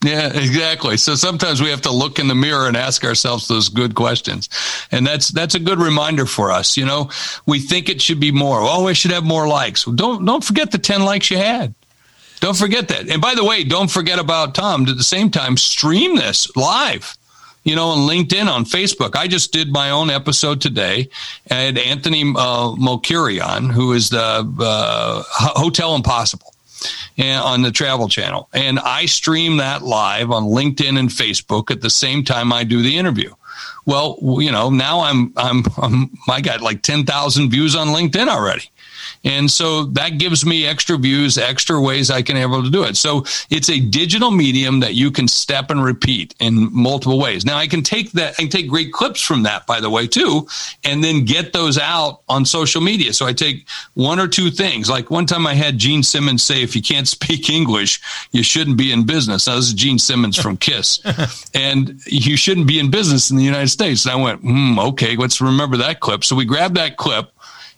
yeah, 0.03 0.33
exactly. 0.33 0.97
So 0.97 1.13
sometimes 1.13 1.61
we 1.61 1.69
have 1.69 1.81
to 1.81 1.91
look 1.91 2.17
in 2.17 2.27
the 2.27 2.33
mirror 2.33 2.67
and 2.67 2.75
ask 2.75 3.05
ourselves 3.05 3.47
those 3.47 3.69
good 3.69 3.93
questions. 3.93 4.49
And 4.91 5.05
that's 5.05 5.29
that's 5.29 5.53
a 5.53 5.59
good 5.59 5.77
reminder 5.77 6.25
for 6.25 6.51
us. 6.51 6.75
You 6.75 6.85
know, 6.85 7.11
we 7.45 7.59
think 7.59 7.87
it 7.87 8.01
should 8.01 8.19
be 8.19 8.31
more. 8.31 8.61
Oh, 8.61 8.87
I 8.87 8.93
should 8.93 9.11
have 9.11 9.23
more 9.23 9.47
likes. 9.47 9.85
Don't 9.85 10.25
don't 10.25 10.43
forget 10.43 10.71
the 10.71 10.79
10 10.79 11.03
likes 11.03 11.29
you 11.29 11.37
had. 11.37 11.75
Don't 12.41 12.57
forget 12.57 12.89
that. 12.89 13.09
And 13.09 13.21
by 13.21 13.33
the 13.33 13.45
way, 13.45 13.63
don't 13.63 13.89
forget 13.89 14.19
about 14.19 14.53
Tom. 14.53 14.85
At 14.87 14.97
the 14.97 15.03
same 15.03 15.29
time, 15.29 15.55
stream 15.55 16.17
this 16.17 16.53
live 16.55 17.17
you 17.63 17.75
know, 17.75 17.89
on 17.89 18.09
LinkedIn, 18.09 18.47
on 18.47 18.65
Facebook. 18.65 19.15
I 19.15 19.27
just 19.27 19.53
did 19.53 19.71
my 19.71 19.91
own 19.91 20.09
episode 20.09 20.61
today. 20.61 21.09
and 21.47 21.77
Anthony 21.77 22.23
uh, 22.35 22.71
who 22.71 23.93
is 23.93 24.09
the 24.09 24.51
uh, 24.59 25.23
Hotel 25.27 25.95
Impossible 25.95 26.53
and 27.17 27.41
on 27.43 27.61
the 27.61 27.71
Travel 27.71 28.09
Channel, 28.09 28.49
and 28.53 28.79
I 28.79 29.05
stream 29.05 29.57
that 29.57 29.83
live 29.83 30.31
on 30.31 30.45
LinkedIn 30.45 30.97
and 30.97 31.09
Facebook 31.09 31.69
at 31.69 31.81
the 31.81 31.91
same 31.91 32.23
time 32.23 32.51
I 32.51 32.63
do 32.63 32.81
the 32.81 32.97
interview. 32.97 33.31
Well, 33.85 34.17
you 34.39 34.51
know, 34.51 34.69
now 34.69 35.01
I'm 35.01 35.33
I'm, 35.37 35.63
I'm 35.77 36.11
I 36.29 36.41
got 36.41 36.61
like 36.61 36.81
ten 36.81 37.05
thousand 37.05 37.49
views 37.49 37.75
on 37.75 37.87
LinkedIn 37.87 38.27
already. 38.27 38.69
And 39.23 39.49
so 39.49 39.85
that 39.85 40.17
gives 40.17 40.45
me 40.45 40.65
extra 40.65 40.97
views, 40.97 41.37
extra 41.37 41.79
ways 41.79 42.09
I 42.09 42.21
can 42.21 42.37
able 42.37 42.63
to 42.63 42.69
do 42.69 42.83
it. 42.83 42.97
So 42.97 43.25
it's 43.49 43.69
a 43.69 43.79
digital 43.79 44.31
medium 44.31 44.79
that 44.79 44.95
you 44.95 45.11
can 45.11 45.27
step 45.27 45.69
and 45.69 45.83
repeat 45.83 46.35
in 46.39 46.69
multiple 46.73 47.19
ways. 47.19 47.45
Now 47.45 47.57
I 47.57 47.67
can 47.67 47.83
take 47.83 48.11
that, 48.13 48.33
I 48.33 48.43
can 48.43 48.49
take 48.49 48.69
great 48.69 48.91
clips 48.91 49.21
from 49.21 49.43
that, 49.43 49.67
by 49.67 49.79
the 49.79 49.89
way, 49.89 50.07
too, 50.07 50.47
and 50.83 51.03
then 51.03 51.25
get 51.25 51.53
those 51.53 51.77
out 51.77 52.21
on 52.27 52.45
social 52.45 52.81
media. 52.81 53.13
So 53.13 53.25
I 53.25 53.33
take 53.33 53.67
one 53.93 54.19
or 54.19 54.27
two 54.27 54.49
things. 54.49 54.89
Like 54.89 55.11
one 55.11 55.25
time 55.25 55.45
I 55.45 55.53
had 55.53 55.77
Gene 55.77 56.03
Simmons 56.03 56.43
say, 56.43 56.63
if 56.63 56.75
you 56.75 56.81
can't 56.81 57.07
speak 57.07 57.49
English, 57.49 58.01
you 58.31 58.43
shouldn't 58.43 58.77
be 58.77 58.91
in 58.91 59.05
business. 59.05 59.47
Now 59.47 59.55
this 59.55 59.67
is 59.67 59.73
Gene 59.73 59.99
Simmons 59.99 60.37
from 60.37 60.57
Kiss. 60.57 60.99
and 61.53 62.01
you 62.05 62.37
shouldn't 62.37 62.67
be 62.67 62.79
in 62.79 62.89
business 62.89 63.29
in 63.29 63.37
the 63.37 63.43
United 63.43 63.69
States. 63.71 64.05
And 64.05 64.11
I 64.11 64.15
went, 64.15 64.41
hmm, 64.41 64.77
okay, 64.79 65.15
let's 65.15 65.41
remember 65.41 65.77
that 65.77 65.99
clip. 65.99 66.23
So 66.23 66.35
we 66.35 66.45
grabbed 66.45 66.75
that 66.75 66.97
clip 66.97 67.31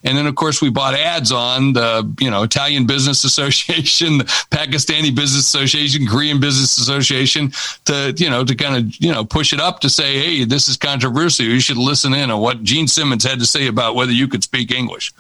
and 0.04 0.18
then, 0.18 0.28
of 0.28 0.36
course, 0.36 0.62
we 0.62 0.70
bought 0.70 0.96
ads 0.96 1.32
on 1.32 1.74
the, 1.74 2.14
you 2.20 2.30
know, 2.30 2.44
Italian 2.44 2.86
Business 2.86 3.24
Association, 3.24 4.20
the 4.20 4.24
Pakistani 4.26 5.16
Business 5.16 5.46
Association, 5.46 6.06
Korean 6.08 6.40
Business 6.40 6.78
Association 6.78 7.52
to, 7.86 8.14
you 8.18 8.30
know, 8.30 8.44
to 8.44 8.56
kind 8.56 8.76
of, 8.76 8.96
you 8.98 9.12
know, 9.12 9.24
push 9.24 9.54
it 9.54 9.60
up 9.60 9.80
to 9.82 9.90
say, 9.90 10.20
hey, 10.20 10.44
this 10.44 10.68
is 10.68 10.78
controversial. 10.78 11.46
You 11.46 11.60
should 11.60 11.78
listen 11.78 12.14
in 12.14 12.30
on 12.30 12.42
what 12.42 12.64
Gene 12.64 12.88
Simmons 12.88 13.24
had 13.24 13.40
to 13.40 13.46
say 13.46 13.68
about 13.68 13.96
whether 13.96 14.12
you 14.12 14.28
could 14.28 14.44
speak 14.44 14.72
English. 14.72 15.14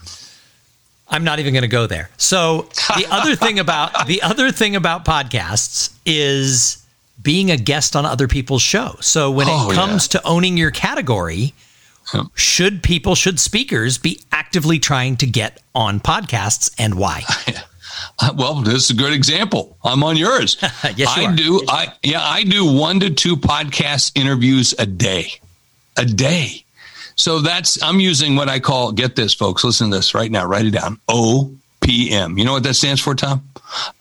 I'm 1.07 1.23
not 1.23 1.39
even 1.39 1.53
going 1.53 1.63
to 1.63 1.67
go 1.67 1.85
there. 1.85 2.09
So 2.17 2.69
the 2.95 3.05
other 3.09 3.35
thing 3.35 3.59
about 3.59 4.07
the 4.07 4.23
other 4.23 4.51
thing 4.51 4.75
about 4.75 5.05
podcasts 5.05 5.93
is 6.05 6.82
being 7.21 7.51
a 7.51 7.57
guest 7.57 7.95
on 7.95 8.05
other 8.05 8.27
people's 8.27 8.61
show. 8.61 8.95
So 9.01 9.31
when 9.31 9.47
oh, 9.49 9.71
it 9.71 9.75
comes 9.75 10.07
yeah. 10.07 10.19
to 10.19 10.27
owning 10.27 10.57
your 10.57 10.71
category, 10.71 11.53
should 12.35 12.83
people, 12.83 13.15
should 13.15 13.39
speakers 13.39 13.97
be 13.97 14.19
actively 14.31 14.79
trying 14.79 15.17
to 15.17 15.27
get 15.27 15.61
on 15.73 15.99
podcasts 15.99 16.73
and 16.77 16.95
why? 16.95 17.23
Uh, 18.19 18.33
well, 18.35 18.55
this 18.55 18.85
is 18.85 18.89
a 18.91 18.93
good 18.93 19.13
example. 19.13 19.77
I'm 19.83 20.03
on 20.03 20.17
yours. 20.17 20.57
yes, 20.95 21.15
I 21.15 21.25
are. 21.25 21.35
do. 21.35 21.63
I 21.67 21.93
yeah, 22.03 22.21
I 22.21 22.43
do 22.43 22.65
one 22.65 22.99
to 22.99 23.09
two 23.09 23.37
podcast 23.37 24.19
interviews 24.19 24.73
a 24.77 24.85
day, 24.85 25.31
a 25.97 26.05
day. 26.05 26.65
So 27.15 27.39
that's 27.39 27.81
I'm 27.81 27.99
using 27.99 28.35
what 28.35 28.49
I 28.49 28.59
call. 28.59 28.91
Get 28.91 29.15
this, 29.15 29.33
folks. 29.33 29.63
Listen 29.63 29.89
to 29.89 29.97
this 29.97 30.13
right 30.13 30.29
now. 30.29 30.45
Write 30.45 30.65
it 30.65 30.71
down. 30.71 30.99
OPM. 31.83 32.37
You 32.37 32.45
know 32.45 32.53
what 32.53 32.63
that 32.63 32.75
stands 32.75 33.01
for, 33.01 33.15
Tom? 33.15 33.43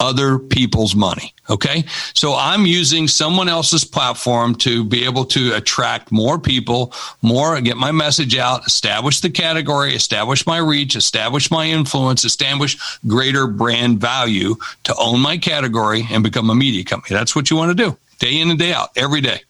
other 0.00 0.38
people's 0.38 0.94
money. 0.94 1.34
Okay. 1.50 1.84
So 2.14 2.34
I'm 2.34 2.66
using 2.66 3.08
someone 3.08 3.48
else's 3.48 3.84
platform 3.84 4.54
to 4.56 4.84
be 4.84 5.04
able 5.04 5.24
to 5.26 5.54
attract 5.54 6.12
more 6.12 6.38
people, 6.38 6.92
more, 7.20 7.60
get 7.60 7.76
my 7.76 7.92
message 7.92 8.36
out, 8.36 8.66
establish 8.66 9.20
the 9.20 9.30
category, 9.30 9.94
establish 9.94 10.46
my 10.46 10.58
reach, 10.58 10.96
establish 10.96 11.50
my 11.50 11.66
influence, 11.66 12.24
establish 12.24 12.78
greater 13.06 13.46
brand 13.46 14.00
value 14.00 14.56
to 14.84 14.94
own 14.96 15.20
my 15.20 15.36
category 15.36 16.06
and 16.10 16.22
become 16.22 16.50
a 16.50 16.54
media 16.54 16.84
company. 16.84 17.16
That's 17.16 17.34
what 17.34 17.50
you 17.50 17.56
want 17.56 17.76
to 17.76 17.84
do 17.84 17.96
day 18.18 18.40
in 18.40 18.50
and 18.50 18.58
day 18.58 18.72
out, 18.72 18.90
every 18.94 19.20
day. 19.20 19.40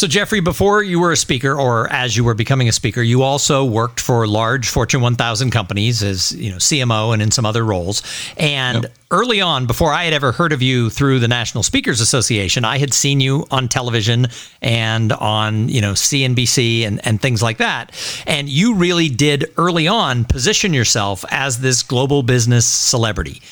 So, 0.00 0.06
Jeffrey, 0.06 0.40
before 0.40 0.82
you 0.82 0.98
were 0.98 1.12
a 1.12 1.16
speaker, 1.16 1.60
or 1.60 1.86
as 1.92 2.16
you 2.16 2.24
were 2.24 2.32
becoming 2.32 2.70
a 2.70 2.72
speaker, 2.72 3.02
you 3.02 3.20
also 3.20 3.66
worked 3.66 4.00
for 4.00 4.26
large 4.26 4.70
Fortune 4.70 5.02
1000 5.02 5.50
companies 5.50 6.02
as 6.02 6.32
you 6.32 6.50
know 6.50 6.56
CMO 6.56 7.12
and 7.12 7.20
in 7.20 7.30
some 7.30 7.44
other 7.44 7.62
roles. 7.62 8.02
And 8.38 8.84
yep. 8.84 8.94
early 9.10 9.42
on, 9.42 9.66
before 9.66 9.92
I 9.92 10.04
had 10.04 10.14
ever 10.14 10.32
heard 10.32 10.54
of 10.54 10.62
you 10.62 10.88
through 10.88 11.18
the 11.18 11.28
National 11.28 11.62
Speakers 11.62 12.00
Association, 12.00 12.64
I 12.64 12.78
had 12.78 12.94
seen 12.94 13.20
you 13.20 13.44
on 13.50 13.68
television 13.68 14.28
and 14.62 15.12
on 15.12 15.68
you 15.68 15.82
know 15.82 15.92
CNBC 15.92 16.86
and 16.86 17.06
and 17.06 17.20
things 17.20 17.42
like 17.42 17.58
that. 17.58 17.92
And 18.26 18.48
you 18.48 18.76
really 18.76 19.10
did 19.10 19.52
early 19.58 19.86
on 19.86 20.24
position 20.24 20.72
yourself 20.72 21.26
as 21.30 21.58
this 21.58 21.82
global 21.82 22.22
business 22.22 22.64
celebrity. 22.64 23.42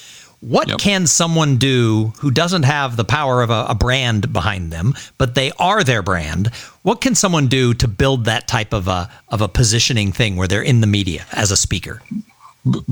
What 0.40 0.68
yep. 0.68 0.78
can 0.78 1.06
someone 1.08 1.56
do 1.56 2.12
who 2.18 2.30
doesn't 2.30 2.62
have 2.62 2.96
the 2.96 3.04
power 3.04 3.42
of 3.42 3.50
a, 3.50 3.66
a, 3.70 3.74
brand 3.74 4.32
behind 4.32 4.70
them, 4.70 4.94
but 5.18 5.34
they 5.34 5.50
are 5.58 5.82
their 5.82 6.00
brand? 6.00 6.48
What 6.82 7.00
can 7.00 7.16
someone 7.16 7.48
do 7.48 7.74
to 7.74 7.88
build 7.88 8.26
that 8.26 8.46
type 8.46 8.72
of 8.72 8.86
a 8.86 9.10
of 9.28 9.40
a 9.40 9.48
positioning 9.48 10.12
thing 10.12 10.36
where 10.36 10.46
they're 10.46 10.62
in 10.62 10.80
the 10.80 10.86
media 10.86 11.26
as 11.32 11.50
a 11.50 11.56
speaker? 11.56 12.02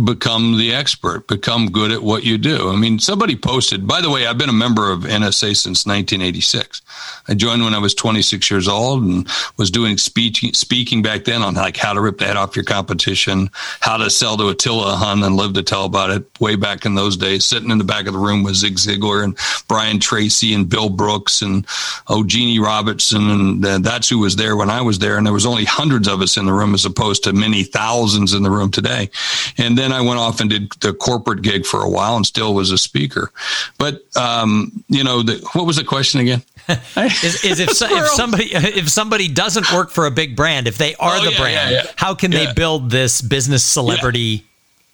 Become 0.05 0.59
the 0.59 0.73
expert, 0.73 1.27
become 1.27 1.71
good 1.71 1.91
at 1.91 2.03
what 2.03 2.25
you 2.25 2.39
do. 2.39 2.71
I 2.71 2.77
mean, 2.77 2.99
somebody 2.99 3.37
posted, 3.37 3.87
by 3.87 4.01
the 4.01 4.11
way, 4.11 4.27
I've 4.27 4.39
been 4.39 4.49
a 4.49 4.55
member 4.55 4.91
of 4.91 5.01
NSA 5.01 5.57
since 5.57 5.87
1986. 5.87 6.83
I 7.29 7.35
joined 7.35 7.65
when 7.65 7.75
I 7.75 7.79
was 7.79 7.95
26 7.95 8.51
years 8.51 8.69
old 8.69 9.03
and 9.03 9.29
was 9.57 9.71
doing 9.71 9.99
speech, 9.99 10.45
speaking 10.57 11.03
back 11.03 11.25
then 11.25 11.43
on 11.43 11.55
like 11.55 11.77
how 11.77 11.93
to 11.93 12.01
rip 12.01 12.19
the 12.19 12.27
head 12.27 12.37
off 12.37 12.57
your 12.57 12.65
competition, 12.65 13.51
how 13.81 13.97
to 13.97 14.11
sell 14.11 14.37
to 14.37 14.49
Attila 14.49 14.97
Hun 14.97 15.23
and 15.23 15.37
live 15.37 15.55
to 15.55 15.63
tell 15.63 15.85
about 15.85 16.11
it 16.11 16.25
way 16.41 16.57
back 16.57 16.85
in 16.85 16.95
those 16.95 17.17
days. 17.17 17.45
Sitting 17.45 17.71
in 17.71 17.79
the 17.79 17.85
back 17.85 18.07
of 18.07 18.13
the 18.13 18.19
room 18.19 18.43
with 18.43 18.55
Zig 18.55 18.77
Ziglar 18.77 19.25
and 19.25 19.37
Brian 19.69 19.99
Tracy 19.99 20.55
and 20.55 20.69
Bill 20.69 20.89
Brooks 20.89 21.43
and 21.43 21.67
oh, 22.09 22.25
Jeannie 22.25 22.59
Robertson. 22.59 23.31
And 23.31 23.65
that's 23.85 24.09
who 24.09 24.19
was 24.19 24.37
there 24.37 24.57
when 24.57 24.71
I 24.71 24.83
was 24.83 24.99
there. 24.99 25.17
And 25.17 25.27
there 25.27 25.35
was 25.35 25.47
only 25.47 25.65
hundreds 25.65 26.09
of 26.09 26.21
us 26.21 26.37
in 26.37 26.47
the 26.47 26.53
room 26.53 26.75
as 26.75 26.85
opposed 26.85 27.25
to 27.25 27.33
many 27.33 27.65
thousands 27.65 28.33
in 28.35 28.43
the 28.43 28.51
room 28.51 28.71
today. 28.71 29.11
And 29.59 29.66
then 29.75 29.91
I 29.91 30.03
went 30.03 30.19
off 30.19 30.41
and 30.41 30.51
did 30.51 30.71
the 30.81 30.93
corporate 30.93 31.41
gig 31.41 31.65
for 31.65 31.83
a 31.83 31.89
while 31.89 32.17
and 32.17 32.27
still 32.27 32.53
was 32.53 32.71
a 32.71 32.77
speaker. 32.77 33.33
But, 33.79 34.03
um, 34.17 34.85
you 34.89 35.03
know, 35.03 35.23
the, 35.23 35.39
what 35.53 35.67
was 35.67 35.77
the 35.77 35.85
question 35.85 36.21
again? 36.21 36.43
is, 36.69 37.45
is 37.45 37.61
if, 37.61 37.71
so, 37.71 37.87
if 37.89 38.09
somebody 38.09 38.47
if 38.53 38.89
somebody 38.89 39.29
doesn't 39.29 39.73
work 39.73 39.91
for 39.91 40.07
a 40.07 40.11
big 40.11 40.37
brand, 40.37 40.67
if 40.67 40.77
they 40.77 40.95
are 40.97 41.17
oh, 41.17 41.25
the 41.25 41.31
yeah, 41.31 41.39
brand, 41.39 41.71
yeah, 41.71 41.83
yeah. 41.85 41.91
how 41.95 42.15
can 42.15 42.33
they 42.33 42.53
build 42.53 42.91
this 42.91 43.23
business 43.23 43.63
celebrity 43.63 44.45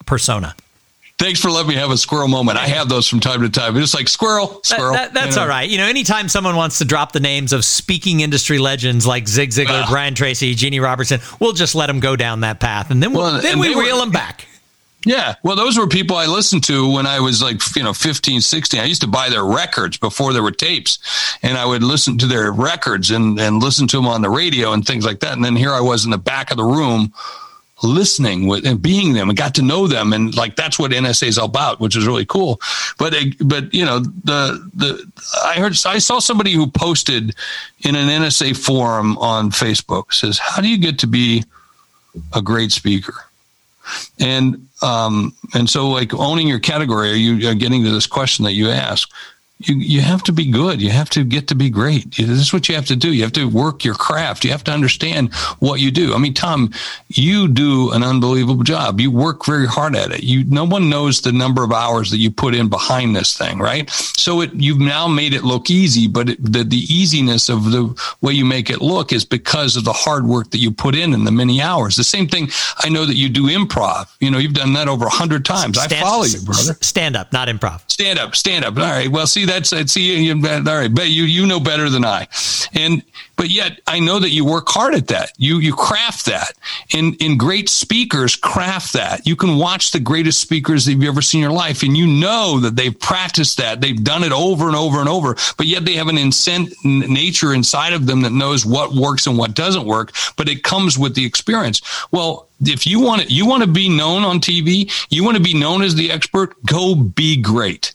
persona? 0.05 0.55
Thanks 1.23 1.41
for 1.41 1.53
letting 1.53 1.69
me 1.69 1.77
have 1.77 1.93
a 1.93 1.97
squirrel 1.97 2.27
moment. 2.27 2.59
I 2.59 2.67
have 2.67 2.89
those 2.89 3.07
from 3.07 3.21
time 3.21 3.43
to 3.43 3.49
time. 3.49 3.77
It's 3.77 3.95
like 3.95 4.09
squirrel, 4.09 4.61
squirrel. 4.65 4.95
That, 4.95 5.15
that, 5.15 5.15
that's 5.15 5.37
you 5.37 5.37
know? 5.37 5.43
all 5.43 5.49
right. 5.49 5.71
You 5.71 5.79
know, 5.79 5.87
anytime 5.87 6.29
someone 6.29 6.57
wants 6.57 6.79
to 6.79 6.85
drop 6.85 7.13
the 7.13 7.21
names 7.21 7.53
of 7.53 7.65
speaking 7.65 8.21
industry 8.21 8.59
legends 8.59 9.07
like 9.07 9.29
Zig 9.29 9.51
Ziglar, 9.51 9.89
Brian 9.89 10.17
Tracy, 10.17 10.55
Jeannie 10.57 10.81
Robertson, 10.81 11.21
we'll 11.39 11.53
just 11.53 11.77
let 11.77 11.87
them 11.87 12.01
go 12.01 12.17
down 12.17 12.41
that 12.41 12.59
path, 12.59 12.91
and 12.91 13.01
then 13.01 13.13
we'll, 13.13 13.23
well, 13.23 13.41
then 13.41 13.61
we 13.61 13.69
reel 13.69 13.95
were, 13.95 14.01
them 14.01 14.11
back. 14.11 14.49
Yeah. 15.05 15.35
Well, 15.43 15.57
those 15.57 15.79
were 15.79 15.87
people 15.87 16.17
I 16.17 16.27
listened 16.27 16.65
to 16.65 16.93
when 16.93 17.07
I 17.07 17.21
was 17.21 17.43
like, 17.43 17.61
you 17.75 17.83
know, 17.83 17.93
15, 17.93 18.41
16. 18.41 18.81
I 18.81 18.85
used 18.85 19.01
to 19.03 19.09
buy 19.09 19.31
their 19.31 19.45
records 19.45 19.97
before 19.97 20.33
there 20.33 20.43
were 20.43 20.53
tapes 20.53 20.99
and 21.43 21.59
I 21.59 21.67
would 21.67 21.83
listen 21.83 22.19
to 22.19 22.27
their 22.27 22.53
records 22.53 23.11
and, 23.11 23.39
and 23.41 23.63
listen 23.63 23.89
to 23.89 23.97
them 23.97 24.07
on 24.07 24.23
the 24.23 24.31
radio 24.31 24.73
and 24.73 24.87
things 24.87 25.05
like 25.05 25.21
that. 25.21 25.33
And 25.33 25.45
then 25.45 25.57
here 25.57 25.73
I 25.73 25.81
was 25.81 26.05
in 26.05 26.11
the 26.11 26.19
back 26.19 26.51
of 26.51 26.57
the 26.57 26.65
room 26.65 27.13
listening 27.83 28.47
with 28.47 28.65
and 28.65 28.81
being 28.81 29.13
them 29.13 29.29
and 29.29 29.37
got 29.37 29.57
to 29.57 29.63
know 29.63 29.89
them. 29.89 30.13
And 30.13 30.37
like, 30.37 30.55
that's 30.55 30.79
what 30.79 30.93
NSA 30.93 31.27
is 31.27 31.39
all 31.39 31.47
about, 31.47 31.81
which 31.81 31.97
is 31.97 32.07
really 32.07 32.25
cool. 32.25 32.61
But, 32.97 33.15
but, 33.41 33.75
you 33.75 33.85
know, 33.85 33.99
the, 33.99 34.71
the, 34.75 35.13
I 35.45 35.55
heard, 35.55 35.73
I 35.85 35.99
saw 35.99 36.21
somebody 36.21 36.53
who 36.53 36.69
posted 36.69 37.35
in 37.81 37.97
an 37.97 38.09
NSA 38.09 38.57
forum 38.57 39.19
on 39.19 39.51
Facebook 39.51 40.13
says, 40.13 40.39
how 40.39 40.63
do 40.63 40.69
you 40.69 40.79
get 40.79 41.01
to 41.01 41.09
be 41.09 41.45
a 42.33 42.41
great 42.41 42.71
speaker? 42.71 43.15
And 44.19 44.69
um, 44.83 45.35
and 45.55 45.69
so 45.69 45.89
like 45.89 46.15
owning 46.15 46.49
your 46.49 46.61
category, 46.61 47.11
are 47.11 47.15
you 47.15 47.55
getting 47.55 47.85
to 47.85 47.91
this 47.91 48.07
question 48.07 48.45
that 48.45 48.53
you 48.53 48.69
ask? 48.71 49.11
You, 49.69 49.77
you 49.77 50.01
have 50.01 50.23
to 50.25 50.33
be 50.33 50.51
good. 50.51 50.81
You 50.81 50.91
have 50.91 51.11
to 51.11 51.25
get 51.25 51.49
to 51.49 51.55
be 51.55 51.71
great. 51.71 52.17
This 52.17 52.29
is 52.29 52.53
what 52.53 52.69
you 52.69 52.75
have 52.75 52.87
to 52.87 52.97
do. 52.97 53.13
You 53.13 53.23
have 53.23 53.33
to 53.33 53.49
work 53.49 53.85
your 53.85 53.95
craft. 53.95 54.45
You 54.45 54.51
have 54.51 54.65
to 54.65 54.73
understand 54.73 55.33
what 55.59 55.81
you 55.81 55.91
do. 55.91 56.15
I 56.15 56.19
mean, 56.19 56.35
Tom, 56.35 56.71
you 57.09 57.49
do 57.49 57.91
an 57.93 58.03
unbelievable 58.03 58.65
job. 58.65 59.01
You 59.01 59.11
work 59.11 59.45
very 59.45 59.67
hard 59.67 59.97
at 59.97 60.13
it. 60.13 60.23
You, 60.23 60.45
no 60.45 60.65
one 60.65 60.89
knows 60.89 61.21
the 61.21 61.33
number 61.33 61.65
of 61.65 61.73
hours 61.73 62.11
that 62.11 62.19
you 62.19 62.31
put 62.31 62.55
in 62.55 62.69
behind 62.69 63.15
this 63.15 63.37
thing, 63.37 63.59
right? 63.59 63.89
So 63.91 64.41
it, 64.41 64.53
you've 64.55 64.81
now 64.81 65.09
made 65.09 65.35
it 65.35 65.45
look 65.45 65.71
easy, 65.71 66.09
but 66.09 66.31
it, 66.31 66.43
the, 66.43 66.65
the 66.65 66.85
easiness 66.93 67.49
of 67.49 67.71
the 67.71 67.95
way 68.21 68.33
you 68.33 68.45
make 68.45 68.71
it 68.71 68.81
look 68.81 69.13
is 69.13 69.25
because 69.25 69.77
of 69.77 69.85
the 69.85 69.93
hard 69.93 70.27
work 70.27 70.51
that 70.51 70.59
you 70.59 70.71
put 70.71 70.95
in 70.95 71.15
and 71.15 71.27
the 71.27 71.33
many 71.33 71.61
hours. 71.61 71.97
The 71.97 72.05
same 72.05 72.29
thing. 72.29 72.49
I 72.79 72.89
know 72.89 73.07
that 73.07 73.17
you 73.17 73.29
do 73.29 73.45
improv. 73.45 74.09
You 74.21 74.31
know, 74.31 74.39
you've 74.39 74.55
done 74.55 74.73
that 74.75 74.89
over 74.89 75.07
a 75.07 75.11
hundred 75.11 75.45
times. 75.45 75.81
Stand, 75.81 75.93
I 75.93 76.01
follow 76.01 76.25
you, 76.25 76.41
brother. 76.43 76.75
Stand 76.81 77.17
up, 77.17 77.33
not 77.33 77.49
improv. 77.49 77.83
Stand 77.91 78.19
up, 78.19 78.35
stand 78.37 78.65
up. 78.65 78.77
All 78.77 78.83
right. 78.83 79.09
Well, 79.09 79.27
see, 79.27 79.45
that's 79.53 79.73
it. 79.73 79.91
see 79.91 80.25
you, 80.25 80.35
all 80.35 80.63
right, 80.63 80.93
but 80.93 81.09
you 81.09 81.25
you 81.25 81.47
know 81.47 81.61
better 81.61 81.91
than 81.91 82.05
I, 82.05 82.27
and 82.73 83.03
but 83.37 83.51
yet 83.51 83.81
I 83.87 84.01
know 84.01 84.19
that 84.19 84.31
you 84.31 84.45
work 84.45 84.69
hard 84.69 84.95
at 84.95 85.09
that. 85.09 85.33
You 85.37 85.59
you 85.59 85.75
craft 85.75 86.27
that, 86.27 86.55
and 86.95 87.17
and 87.21 87.39
great 87.39 87.69
speakers 87.69 88.37
craft 88.37 88.95
that. 88.95 89.27
You 89.27 89.37
can 89.37 89.59
watch 89.59 89.91
the 89.91 90.01
greatest 90.01 90.41
speakers 90.41 90.85
that 90.85 90.93
you've 90.93 91.05
ever 91.05 91.23
seen 91.23 91.41
in 91.41 91.51
your 91.51 91.53
life, 91.53 91.83
and 91.83 91.97
you 91.97 92.07
know 92.07 92.61
that 92.61 92.77
they've 92.77 92.99
practiced 92.99 93.59
that. 93.59 93.81
They've 93.81 94.03
done 94.03 94.25
it 94.25 94.33
over 94.33 94.67
and 94.67 94.77
over 94.77 95.01
and 95.01 95.09
over, 95.09 95.37
but 95.57 95.67
yet 95.67 95.85
they 95.85 95.95
have 95.95 96.09
an 96.09 96.19
incent 96.19 96.73
nature 96.85 97.53
inside 97.53 97.93
of 97.93 98.07
them 98.07 98.23
that 98.23 98.33
knows 98.33 98.65
what 98.65 98.95
works 98.95 99.27
and 99.27 99.37
what 99.37 99.55
doesn't 99.55 99.85
work. 99.85 100.13
But 100.37 100.49
it 100.49 100.63
comes 100.63 100.99
with 100.99 101.15
the 101.15 101.25
experience. 101.25 101.83
Well, 102.11 102.49
if 102.61 102.87
you 102.87 103.01
want 103.01 103.23
to, 103.23 103.33
you 103.33 103.47
want 103.47 103.63
to 103.63 103.69
be 103.69 103.89
known 103.89 104.23
on 104.25 104.41
TV, 104.41 104.91
you 105.11 105.25
want 105.25 105.37
to 105.37 105.43
be 105.43 105.59
known 105.59 105.83
as 105.83 105.95
the 105.95 106.11
expert, 106.11 106.55
go 106.65 106.95
be 106.95 107.37
great. 107.37 107.93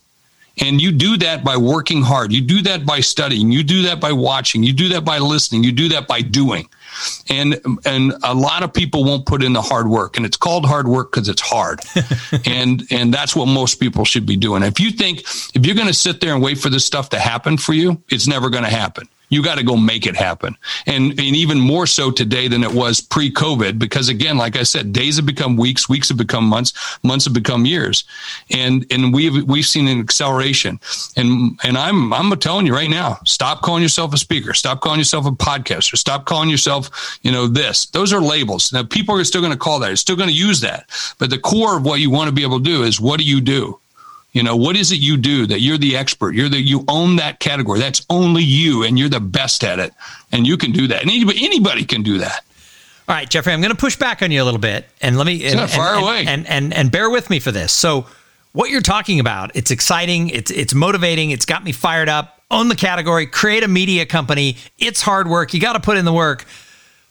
And 0.60 0.82
you 0.82 0.92
do 0.92 1.18
that 1.18 1.44
by 1.44 1.58
working 1.58 2.02
hard. 2.02 2.34
You 2.34 2.42
do 2.42 2.62
that 2.64 2.86
by 2.86 3.00
studying. 3.00 3.52
You 3.52 3.64
do 3.64 3.84
that 3.84 4.00
by 4.00 4.12
watching. 4.12 4.64
You 4.64 4.74
do 4.74 4.90
that 4.90 5.06
by 5.06 5.20
listening. 5.20 5.64
You 5.64 5.72
do 5.72 5.90
that 5.90 6.08
by 6.08 6.22
doing. 6.22 6.68
And 7.30 7.60
and 7.86 8.14
a 8.24 8.34
lot 8.34 8.64
of 8.64 8.74
people 8.74 9.04
won't 9.04 9.28
put 9.28 9.44
in 9.44 9.54
the 9.54 9.62
hard 9.62 9.88
work, 9.88 10.18
and 10.18 10.26
it's 10.26 10.38
called 10.38 10.66
hard 10.66 10.88
work 10.88 11.12
because 11.12 11.30
it's 11.30 11.42
hard. 11.42 11.82
and 12.46 12.84
and 12.90 13.14
that's 13.14 13.36
what 13.36 13.46
most 13.46 13.76
people 13.76 14.04
should 14.04 14.26
be 14.26 14.36
doing. 14.36 14.64
If 14.64 14.80
you 14.80 14.90
think 14.90 15.20
if 15.54 15.66
you're 15.66 15.76
going 15.76 15.88
to 15.88 15.94
sit 15.94 16.22
there 16.22 16.34
and 16.34 16.42
wait 16.42 16.58
for 16.58 16.70
this 16.70 16.86
stuff 16.86 17.10
to 17.10 17.20
happen 17.20 17.58
for 17.58 17.74
you, 17.74 18.02
it's 18.10 18.26
never 18.26 18.50
going 18.50 18.64
to 18.64 18.70
happen 18.70 19.08
you 19.30 19.44
got 19.44 19.58
to 19.58 19.64
go 19.64 19.76
make 19.76 20.06
it 20.06 20.16
happen. 20.16 20.56
And, 20.86 21.12
and 21.12 21.20
even 21.20 21.60
more 21.60 21.86
so 21.86 22.12
today 22.12 22.48
than 22.48 22.64
it 22.64 22.72
was 22.72 23.02
pre 23.02 23.32
COVID, 23.32 23.78
because 23.80 24.10
again, 24.10 24.38
like 24.38 24.56
I 24.56 24.64
said, 24.64 24.94
days 24.94 25.18
have 25.18 25.26
become 25.26 25.58
weeks, 25.58 25.90
weeks 25.90 26.10
have 26.10 26.18
become 26.18 26.46
months, 26.46 27.00
months 27.04 27.26
have 27.26 27.34
become 27.34 27.66
years. 27.66 28.06
And, 28.52 28.86
and 28.92 29.14
we've, 29.14 29.44
we've 29.44 29.66
seen 29.66 29.88
an 29.88 30.00
acceleration. 30.00 30.80
And, 31.16 31.60
and 31.64 31.78
I'm, 31.78 32.14
I'm 32.14 32.32
telling 32.38 32.66
you 32.66 32.74
right 32.74 32.90
now, 32.90 33.20
stop 33.26 33.62
calling 33.62 33.84
yourself 33.84 34.14
a 34.14 34.18
speaker, 34.18 34.54
stop 34.54 34.82
calling 34.82 35.00
yourself 35.00 35.26
a 35.26 35.32
podcaster, 35.32 35.98
stop 35.98 36.26
calling 36.26 36.50
yourself, 36.50 37.20
you 37.22 37.32
know, 37.32 37.48
this. 37.48 37.88
Those 37.88 38.14
are 38.14 38.22
labels. 38.22 38.72
Now 38.72 38.84
people 38.84 39.16
are 39.16 39.24
still 39.24 39.42
going 39.42 39.54
to 39.54 39.60
call 39.60 39.80
that, 39.80 39.92
are 39.92 39.96
still 39.96 40.16
going 40.16 40.30
to 40.30 40.36
use 40.36 40.62
that. 40.62 40.90
But 41.20 41.30
the 41.30 41.40
core 41.40 41.78
of 41.78 41.86
what 41.86 42.00
you 42.00 42.10
want 42.10 42.30
to 42.30 42.34
be 42.34 42.44
able 42.44 42.60
to 42.60 42.64
do 42.64 42.84
is 42.84 43.02
what 43.02 43.20
do 43.20 43.26
you 43.26 43.42
do? 43.42 43.80
You 44.38 44.44
know, 44.44 44.56
what 44.56 44.76
is 44.76 44.92
it 44.92 45.00
you 45.00 45.18
do 45.18 45.48
that 45.48 45.62
you're 45.62 45.80
the 45.80 45.98
expert? 45.98 46.36
You're 46.36 46.48
the 46.48 46.62
you 46.62 46.86
own 46.88 47.16
that 47.16 47.40
category. 47.40 47.80
That's 47.80 48.06
only 48.08 48.44
you, 48.44 48.84
and 48.84 48.98
you're 49.00 49.10
the 49.10 49.20
best 49.20 49.64
at 49.64 49.80
it, 49.80 49.96
and 50.32 50.46
you 50.46 50.58
can 50.58 50.72
do 50.72 50.86
that. 50.90 51.02
And 51.02 51.10
anybody, 51.10 51.44
anybody 51.44 51.86
can 51.86 52.04
do 52.04 52.20
that. 52.20 52.46
All 53.10 53.16
right, 53.16 53.28
Jeffrey, 53.28 53.52
I'm 53.52 53.62
going 53.62 53.72
to 53.72 53.78
push 53.78 53.96
back 53.96 54.22
on 54.22 54.30
you 54.30 54.44
a 54.44 54.46
little 54.46 54.60
bit, 54.60 54.88
and 55.02 55.18
let 55.18 55.26
me 55.26 55.44
and, 55.44 55.68
far 55.72 55.96
and, 55.96 56.04
away, 56.04 56.20
and, 56.20 56.30
and 56.30 56.48
and 56.48 56.74
and 56.76 56.92
bear 56.92 57.10
with 57.10 57.32
me 57.32 57.40
for 57.40 57.52
this. 57.52 57.74
So, 57.74 58.06
what 58.52 58.70
you're 58.70 58.82
talking 58.82 59.20
about, 59.20 59.56
it's 59.56 59.72
exciting, 59.72 60.30
it's 60.30 60.52
it's 60.52 60.76
motivating, 60.76 61.32
it's 61.32 61.46
got 61.46 61.64
me 61.64 61.72
fired 61.72 62.08
up. 62.08 62.40
Own 62.52 62.68
the 62.68 62.76
category, 62.76 63.26
create 63.26 63.64
a 63.64 63.68
media 63.68 64.06
company. 64.06 64.58
It's 64.78 65.02
hard 65.02 65.28
work. 65.28 65.56
You 65.56 65.60
got 65.60 65.74
to 65.74 65.80
put 65.80 65.98
in 65.98 66.06
the 66.06 66.14
work 66.14 66.46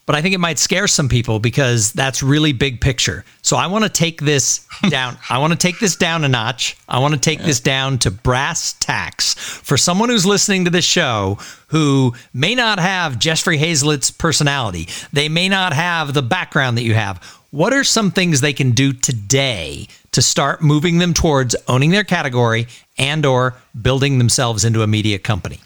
but 0.06 0.14
I 0.14 0.22
think 0.22 0.34
it 0.34 0.38
might 0.38 0.58
scare 0.58 0.86
some 0.86 1.08
people 1.08 1.40
because 1.40 1.92
that's 1.92 2.22
really 2.22 2.52
big 2.52 2.80
picture. 2.80 3.24
So 3.42 3.56
I 3.56 3.66
want 3.66 3.84
to 3.84 3.90
take 3.90 4.20
this 4.20 4.66
down. 4.88 5.18
I 5.28 5.38
want 5.38 5.52
to 5.52 5.58
take 5.58 5.80
this 5.80 5.96
down 5.96 6.24
a 6.24 6.28
notch. 6.28 6.76
I 6.88 7.00
want 7.00 7.14
to 7.14 7.20
take 7.20 7.40
yeah. 7.40 7.46
this 7.46 7.60
down 7.60 7.98
to 7.98 8.10
brass 8.12 8.74
tacks 8.74 9.34
for 9.34 9.76
someone 9.76 10.08
who's 10.08 10.24
listening 10.24 10.64
to 10.64 10.70
this 10.70 10.84
show 10.84 11.38
who 11.68 12.14
may 12.32 12.54
not 12.54 12.78
have 12.78 13.18
Jeffrey 13.18 13.58
Hayzlett's 13.58 14.12
personality. 14.12 14.88
They 15.12 15.28
may 15.28 15.48
not 15.48 15.72
have 15.72 16.14
the 16.14 16.22
background 16.22 16.78
that 16.78 16.84
you 16.84 16.94
have. 16.94 17.22
What 17.50 17.72
are 17.72 17.84
some 17.84 18.10
things 18.12 18.40
they 18.40 18.52
can 18.52 18.72
do 18.72 18.92
today 18.92 19.88
to 20.12 20.22
start 20.22 20.62
moving 20.62 20.98
them 20.98 21.14
towards 21.14 21.56
owning 21.66 21.90
their 21.90 22.04
category 22.04 22.68
and 22.96 23.26
or 23.26 23.54
building 23.80 24.18
themselves 24.18 24.64
into 24.64 24.82
a 24.82 24.86
media 24.86 25.18
company? 25.18 25.58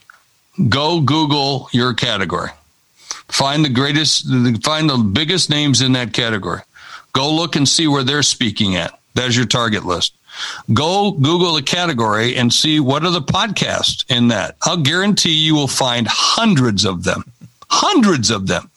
Go 0.68 1.00
Google 1.00 1.68
your 1.72 1.94
category. 1.94 2.50
Find 3.30 3.64
the 3.64 3.68
greatest, 3.68 4.26
find 4.62 4.90
the 4.90 4.98
biggest 4.98 5.50
names 5.50 5.82
in 5.82 5.92
that 5.92 6.12
category. 6.12 6.60
Go 7.12 7.32
look 7.32 7.56
and 7.56 7.68
see 7.68 7.86
where 7.86 8.04
they're 8.04 8.22
speaking 8.22 8.76
at. 8.76 8.98
That's 9.14 9.36
your 9.36 9.46
target 9.46 9.84
list. 9.84 10.14
Go 10.72 11.12
Google 11.12 11.54
the 11.54 11.62
category 11.62 12.36
and 12.36 12.52
see 12.52 12.80
what 12.80 13.04
are 13.04 13.10
the 13.10 13.20
podcasts 13.20 14.04
in 14.08 14.28
that. 14.28 14.56
I'll 14.62 14.76
guarantee 14.76 15.34
you 15.34 15.54
will 15.54 15.68
find 15.68 16.06
hundreds 16.08 16.84
of 16.84 17.04
them, 17.04 17.24
hundreds 17.68 18.30
of 18.30 18.46
them. 18.46 18.70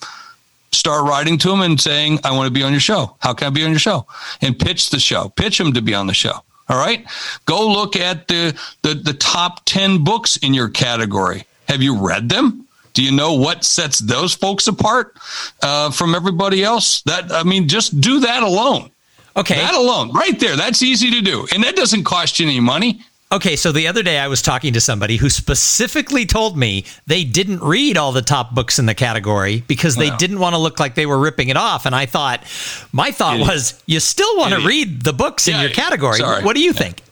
Start 0.71 1.07
writing 1.07 1.37
to 1.39 1.49
them 1.49 1.61
and 1.61 1.79
saying, 1.79 2.19
I 2.23 2.31
want 2.35 2.47
to 2.47 2.51
be 2.51 2.63
on 2.63 2.71
your 2.71 2.79
show. 2.79 3.15
How 3.19 3.33
can 3.33 3.47
I 3.47 3.49
be 3.51 3.63
on 3.63 3.69
your 3.69 3.79
show? 3.79 4.07
And 4.41 4.57
pitch 4.57 4.89
the 4.89 4.99
show, 4.99 5.29
pitch 5.29 5.59
them 5.59 5.73
to 5.73 5.81
be 5.81 5.93
on 5.93 6.07
the 6.07 6.13
show. 6.13 6.43
All 6.69 6.77
right. 6.77 7.05
Go 7.45 7.67
look 7.67 7.95
at 7.95 8.27
the, 8.27 8.59
the, 8.81 8.95
the 8.95 9.13
top 9.13 9.63
10 9.65 10.03
books 10.03 10.37
in 10.37 10.53
your 10.53 10.69
category. 10.69 11.45
Have 11.67 11.83
you 11.83 11.97
read 11.97 12.29
them? 12.29 12.67
Do 12.93 13.03
you 13.03 13.12
know 13.12 13.34
what 13.34 13.63
sets 13.63 13.99
those 13.99 14.34
folks 14.34 14.67
apart 14.67 15.17
uh, 15.62 15.91
from 15.91 16.15
everybody 16.15 16.63
else? 16.63 17.01
That 17.03 17.32
I 17.32 17.43
mean, 17.43 17.67
just 17.67 17.99
do 17.99 18.19
that 18.21 18.43
alone. 18.43 18.91
Okay, 19.36 19.56
that 19.56 19.73
alone, 19.73 20.12
right 20.13 20.39
there. 20.39 20.56
That's 20.56 20.84
easy 20.84 21.10
to 21.12 21.21
do, 21.21 21.47
and 21.53 21.63
that 21.63 21.75
doesn't 21.75 22.03
cost 22.03 22.39
you 22.39 22.47
any 22.47 22.60
money. 22.60 23.01
Okay, 23.34 23.56
so 23.56 23.71
the 23.71 23.88
other 23.88 24.03
day 24.03 24.19
I 24.19 24.27
was 24.27 24.43
talking 24.43 24.73
to 24.73 24.82
somebody 24.82 25.17
who 25.17 25.27
specifically 25.27 26.27
told 26.27 26.56
me 26.56 26.86
they 27.08 27.23
didn't 27.23 27.62
read 27.63 27.97
all 27.97 28.12
the 28.12 28.21
top 28.21 28.53
books 28.53 28.77
in 28.77 28.86
the 28.86 28.93
category 28.93 29.63
because 29.67 29.95
they 29.95 30.12
didn't 30.17 30.38
want 30.38 30.53
to 30.53 30.60
look 30.60 30.79
like 30.79 30.93
they 30.93 31.08
were 31.08 31.17
ripping 31.17 31.49
it 31.49 31.58
off. 31.58 31.88
And 31.88 31.95
I 31.95 32.06
thought, 32.06 32.43
my 32.91 33.10
thought 33.10 33.34
Idiot. 33.36 33.49
was, 33.49 33.84
you 33.88 33.99
still 33.99 34.38
want 34.38 34.53
Idiot. 34.53 34.62
to 34.62 34.67
read 34.67 35.01
the 35.01 35.13
books 35.13 35.47
yeah, 35.47 35.56
in 35.56 35.62
your 35.62 35.71
category. 35.71 36.17
Sorry. 36.17 36.43
What 36.43 36.56
do 36.56 36.62
you 36.62 36.73
yeah. 36.73 36.79
think? 36.79 37.02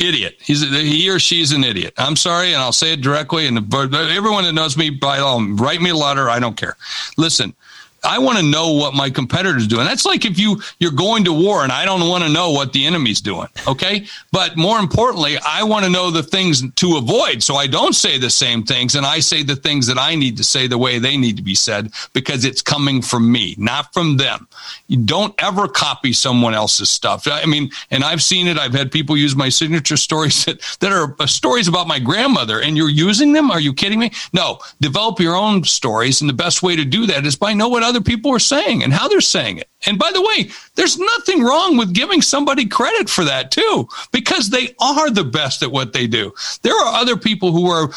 Idiot. 0.00 0.36
He's 0.40 0.62
he 0.62 1.08
or 1.10 1.18
she's 1.18 1.52
an 1.52 1.64
idiot. 1.64 1.94
I'm 1.98 2.16
sorry, 2.16 2.52
and 2.52 2.62
I'll 2.62 2.72
say 2.72 2.92
it 2.92 3.00
directly. 3.00 3.46
And 3.46 3.58
everyone 3.74 4.44
that 4.44 4.52
knows 4.52 4.76
me, 4.76 4.90
by 4.90 5.18
all, 5.18 5.42
write 5.42 5.80
me 5.80 5.90
a 5.90 5.94
letter. 5.94 6.28
I 6.28 6.40
don't 6.40 6.56
care. 6.56 6.76
Listen, 7.16 7.54
I 8.02 8.18
want 8.18 8.38
to 8.38 8.44
know 8.44 8.72
what 8.72 8.94
my 8.94 9.10
competitors 9.10 9.66
doing. 9.66 9.84
That's 9.84 10.04
like 10.04 10.24
if 10.24 10.38
you 10.38 10.60
you're 10.78 10.90
going 10.90 11.24
to 11.24 11.32
war 11.32 11.62
and 11.62 11.72
I 11.72 11.84
don't 11.84 12.08
want 12.08 12.24
to 12.24 12.30
know 12.30 12.50
what 12.50 12.72
the 12.72 12.86
enemy's 12.86 13.20
doing. 13.20 13.48
Okay, 13.66 14.06
but 14.32 14.56
more 14.56 14.78
importantly, 14.78 15.38
I 15.46 15.62
want 15.62 15.84
to 15.84 15.90
know 15.90 16.10
the 16.10 16.22
things 16.22 16.62
to 16.70 16.96
avoid 16.96 17.42
so 17.42 17.56
I 17.56 17.66
don't 17.66 17.94
say 17.94 18.18
the 18.18 18.30
same 18.30 18.62
things 18.62 18.94
and 18.94 19.06
I 19.06 19.20
say 19.20 19.42
the 19.42 19.56
things 19.56 19.86
that 19.86 19.98
I 19.98 20.14
need 20.14 20.36
to 20.38 20.44
say 20.44 20.66
the 20.66 20.78
way 20.78 20.98
they 20.98 21.16
need 21.16 21.36
to 21.36 21.42
be 21.42 21.54
said 21.54 21.92
because 22.12 22.44
it's 22.44 22.62
coming 22.62 23.02
from 23.02 23.30
me, 23.30 23.54
not 23.58 23.92
from 23.92 24.16
them. 24.16 24.48
You 24.88 24.98
don't 24.98 25.34
ever 25.42 25.68
copy 25.68 26.12
someone 26.12 26.54
else's 26.54 26.90
stuff. 26.90 27.26
I 27.26 27.46
mean, 27.46 27.70
and 27.90 28.04
I've 28.04 28.22
seen 28.22 28.46
it. 28.46 28.58
I've 28.58 28.74
had 28.74 28.90
people 28.90 29.16
use 29.16 29.36
my 29.36 29.48
signature 29.48 29.96
stories 29.96 30.44
that, 30.44 30.60
that 30.80 30.92
are 30.92 31.14
uh, 31.18 31.26
stories 31.26 31.68
about 31.68 31.86
my 31.86 31.98
grandmother, 31.98 32.60
and 32.60 32.76
you're 32.76 32.88
using 32.88 33.32
them. 33.32 33.50
Are 33.50 33.60
you 33.60 33.72
kidding 33.72 33.98
me? 33.98 34.10
No, 34.32 34.58
develop 34.80 35.20
your 35.20 35.36
own 35.36 35.64
stories, 35.64 36.20
and 36.20 36.28
the 36.28 36.34
best 36.34 36.62
way 36.62 36.76
to 36.76 36.84
do 36.84 37.06
that 37.06 37.26
is 37.26 37.36
by 37.36 37.52
know 37.52 37.68
what 37.68 37.82
other 37.90 38.00
people 38.00 38.34
are 38.34 38.38
saying 38.38 38.82
and 38.82 38.92
how 38.92 39.08
they're 39.08 39.20
saying 39.20 39.58
it. 39.58 39.68
And 39.86 39.98
by 39.98 40.10
the 40.12 40.22
way, 40.22 40.50
there's 40.76 40.98
nothing 40.98 41.42
wrong 41.42 41.76
with 41.76 41.92
giving 41.92 42.22
somebody 42.22 42.64
credit 42.64 43.10
for 43.10 43.24
that 43.24 43.50
too, 43.50 43.88
because 44.12 44.48
they 44.48 44.74
are 44.80 45.10
the 45.10 45.24
best 45.24 45.62
at 45.62 45.70
what 45.70 45.92
they 45.92 46.06
do. 46.06 46.32
There 46.62 46.74
are 46.74 46.94
other 46.94 47.16
people 47.16 47.52
who 47.52 47.68
are 47.68 47.90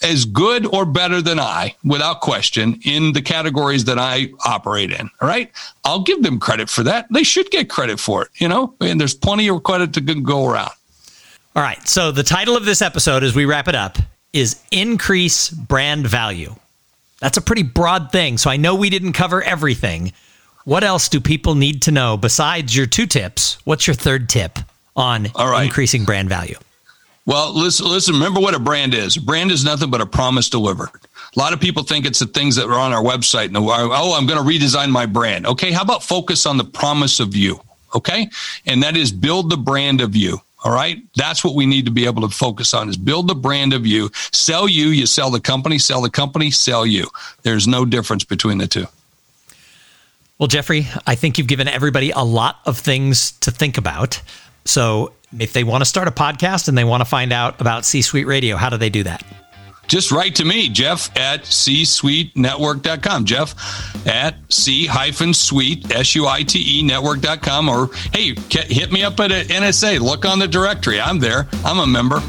as 0.00 0.24
good 0.24 0.64
or 0.66 0.84
better 0.84 1.20
than 1.20 1.40
I, 1.40 1.74
without 1.82 2.20
question, 2.20 2.78
in 2.84 3.12
the 3.12 3.22
categories 3.22 3.84
that 3.86 3.98
I 3.98 4.30
operate 4.44 4.92
in. 4.92 5.10
All 5.20 5.26
right. 5.26 5.50
I'll 5.84 6.02
give 6.02 6.22
them 6.22 6.38
credit 6.38 6.70
for 6.70 6.84
that. 6.84 7.06
They 7.10 7.24
should 7.24 7.50
get 7.50 7.68
credit 7.68 7.98
for 7.98 8.22
it, 8.22 8.28
you 8.36 8.48
know, 8.48 8.74
and 8.80 9.00
there's 9.00 9.14
plenty 9.14 9.48
of 9.48 9.64
credit 9.64 9.94
to 9.94 10.00
go 10.00 10.46
around. 10.48 10.70
All 11.56 11.62
right. 11.62 11.88
So 11.88 12.12
the 12.12 12.22
title 12.22 12.56
of 12.56 12.64
this 12.64 12.80
episode, 12.80 13.24
as 13.24 13.34
we 13.34 13.44
wrap 13.44 13.66
it 13.66 13.74
up, 13.74 13.98
is 14.32 14.62
Increase 14.70 15.50
Brand 15.50 16.06
Value. 16.06 16.54
That's 17.20 17.36
a 17.36 17.42
pretty 17.42 17.64
broad 17.64 18.12
thing. 18.12 18.38
So 18.38 18.50
I 18.50 18.56
know 18.56 18.74
we 18.74 18.90
didn't 18.90 19.12
cover 19.14 19.42
everything. 19.42 20.12
What 20.64 20.84
else 20.84 21.08
do 21.08 21.20
people 21.20 21.54
need 21.54 21.82
to 21.82 21.90
know 21.90 22.16
besides 22.16 22.76
your 22.76 22.86
two 22.86 23.06
tips? 23.06 23.58
What's 23.64 23.86
your 23.86 23.94
third 23.94 24.28
tip 24.28 24.58
on 24.94 25.28
increasing 25.64 26.04
brand 26.04 26.28
value? 26.28 26.56
Well, 27.26 27.52
listen, 27.52 27.86
listen, 27.86 28.14
remember 28.14 28.40
what 28.40 28.54
a 28.54 28.58
brand 28.58 28.94
is. 28.94 29.16
A 29.16 29.20
brand 29.20 29.50
is 29.50 29.64
nothing 29.64 29.90
but 29.90 30.00
a 30.00 30.06
promise 30.06 30.48
delivered. 30.48 30.88
A 30.94 31.38
lot 31.38 31.52
of 31.52 31.60
people 31.60 31.82
think 31.82 32.06
it's 32.06 32.20
the 32.20 32.26
things 32.26 32.56
that 32.56 32.66
are 32.66 32.78
on 32.78 32.92
our 32.92 33.02
website. 33.02 33.46
And 33.46 33.56
oh, 33.58 34.14
I'm 34.16 34.26
going 34.26 34.38
to 34.38 34.44
redesign 34.44 34.90
my 34.90 35.04
brand. 35.04 35.46
Okay, 35.46 35.70
how 35.70 35.82
about 35.82 36.02
focus 36.02 36.46
on 36.46 36.56
the 36.56 36.64
promise 36.64 37.20
of 37.20 37.36
you? 37.36 37.60
Okay, 37.94 38.28
and 38.66 38.82
that 38.82 38.96
is 38.96 39.12
build 39.12 39.50
the 39.50 39.56
brand 39.56 40.00
of 40.00 40.16
you. 40.16 40.40
All 40.64 40.72
right. 40.72 41.02
That's 41.14 41.44
what 41.44 41.54
we 41.54 41.66
need 41.66 41.84
to 41.84 41.90
be 41.92 42.04
able 42.06 42.22
to 42.22 42.34
focus 42.34 42.74
on 42.74 42.88
is 42.88 42.96
build 42.96 43.28
the 43.28 43.34
brand 43.34 43.72
of 43.72 43.86
you. 43.86 44.10
Sell 44.32 44.68
you, 44.68 44.88
you 44.88 45.06
sell 45.06 45.30
the 45.30 45.40
company, 45.40 45.78
sell 45.78 46.02
the 46.02 46.10
company, 46.10 46.50
sell 46.50 46.84
you. 46.84 47.08
There's 47.42 47.68
no 47.68 47.84
difference 47.84 48.24
between 48.24 48.58
the 48.58 48.66
two. 48.66 48.86
Well, 50.38 50.48
Jeffrey, 50.48 50.86
I 51.06 51.14
think 51.14 51.38
you've 51.38 51.46
given 51.48 51.68
everybody 51.68 52.10
a 52.10 52.22
lot 52.22 52.60
of 52.64 52.78
things 52.78 53.32
to 53.40 53.50
think 53.50 53.78
about. 53.78 54.20
So 54.64 55.12
if 55.38 55.52
they 55.52 55.64
want 55.64 55.82
to 55.82 55.84
start 55.84 56.08
a 56.08 56.12
podcast 56.12 56.68
and 56.68 56.76
they 56.76 56.84
want 56.84 57.00
to 57.00 57.04
find 57.04 57.32
out 57.32 57.60
about 57.60 57.84
C 57.84 58.02
Suite 58.02 58.26
Radio, 58.26 58.56
how 58.56 58.68
do 58.68 58.76
they 58.76 58.90
do 58.90 59.02
that? 59.04 59.24
Just 59.88 60.12
write 60.12 60.36
to 60.36 60.44
me, 60.44 60.68
Jeff 60.68 61.14
at 61.16 61.44
c-suitenetwork.com. 61.46 63.24
Jeff 63.24 64.06
at 64.06 64.36
c 64.52 64.86
hyphen 64.86 65.34
suite, 65.34 65.90
S-U-I-T-E 65.90 66.82
network.com. 66.82 67.68
Or, 67.68 67.90
hey, 68.12 68.34
hit 68.50 68.92
me 68.92 69.02
up 69.02 69.18
at 69.18 69.30
NSA. 69.30 69.98
Look 70.00 70.24
on 70.24 70.38
the 70.38 70.46
directory. 70.46 71.00
I'm 71.00 71.18
there. 71.18 71.48
I'm 71.64 71.78
a 71.78 71.86
member. 71.86 72.22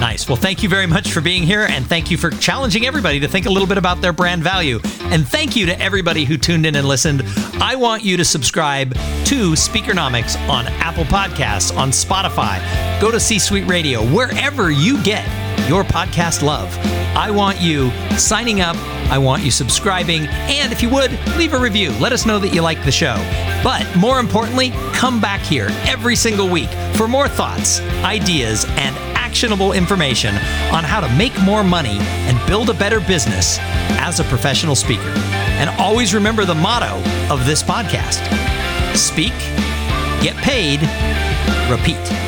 Nice. 0.00 0.28
Well, 0.28 0.36
thank 0.36 0.62
you 0.62 0.68
very 0.68 0.86
much 0.86 1.10
for 1.10 1.20
being 1.20 1.42
here, 1.42 1.66
and 1.68 1.84
thank 1.84 2.08
you 2.08 2.16
for 2.16 2.30
challenging 2.30 2.86
everybody 2.86 3.18
to 3.18 3.26
think 3.26 3.46
a 3.46 3.50
little 3.50 3.66
bit 3.66 3.78
about 3.78 4.00
their 4.00 4.12
brand 4.12 4.44
value. 4.44 4.78
And 5.02 5.26
thank 5.26 5.56
you 5.56 5.66
to 5.66 5.80
everybody 5.80 6.24
who 6.24 6.38
tuned 6.38 6.66
in 6.66 6.76
and 6.76 6.86
listened. 6.86 7.22
I 7.60 7.74
want 7.74 8.04
you 8.04 8.16
to 8.16 8.24
subscribe 8.24 8.94
to 8.94 9.52
Speakernomics 9.52 10.38
on 10.48 10.66
Apple 10.68 11.04
Podcasts, 11.04 11.76
on 11.76 11.90
Spotify. 11.90 12.60
Go 13.00 13.10
to 13.10 13.18
C 13.18 13.40
Suite 13.40 13.66
Radio, 13.66 14.04
wherever 14.14 14.70
you 14.70 15.02
get 15.02 15.26
your 15.66 15.84
podcast 15.84 16.42
love. 16.42 16.76
I 17.16 17.30
want 17.30 17.60
you 17.60 17.90
signing 18.16 18.60
up. 18.60 18.76
I 19.10 19.18
want 19.18 19.42
you 19.42 19.50
subscribing. 19.50 20.26
And 20.28 20.72
if 20.72 20.82
you 20.82 20.90
would, 20.90 21.10
leave 21.36 21.54
a 21.54 21.58
review. 21.58 21.90
Let 21.92 22.12
us 22.12 22.26
know 22.26 22.38
that 22.38 22.54
you 22.54 22.62
like 22.62 22.84
the 22.84 22.92
show. 22.92 23.16
But 23.64 23.86
more 23.96 24.20
importantly, 24.20 24.70
come 24.92 25.20
back 25.20 25.40
here 25.40 25.68
every 25.86 26.14
single 26.14 26.48
week 26.48 26.68
for 26.94 27.08
more 27.08 27.28
thoughts, 27.28 27.80
ideas, 28.04 28.64
and 28.76 28.96
actionable 29.16 29.72
information 29.72 30.34
on 30.72 30.84
how 30.84 31.00
to 31.00 31.08
make 31.16 31.38
more 31.42 31.64
money 31.64 31.98
and 32.00 32.38
build 32.46 32.70
a 32.70 32.74
better 32.74 33.00
business 33.00 33.58
as 34.00 34.20
a 34.20 34.24
professional 34.24 34.74
speaker. 34.74 35.12
And 35.58 35.70
always 35.80 36.14
remember 36.14 36.44
the 36.44 36.54
motto 36.54 37.02
of 37.32 37.44
this 37.46 37.62
podcast 37.62 38.24
speak, 38.96 39.32
get 40.22 40.36
paid, 40.36 40.80
repeat. 41.70 42.27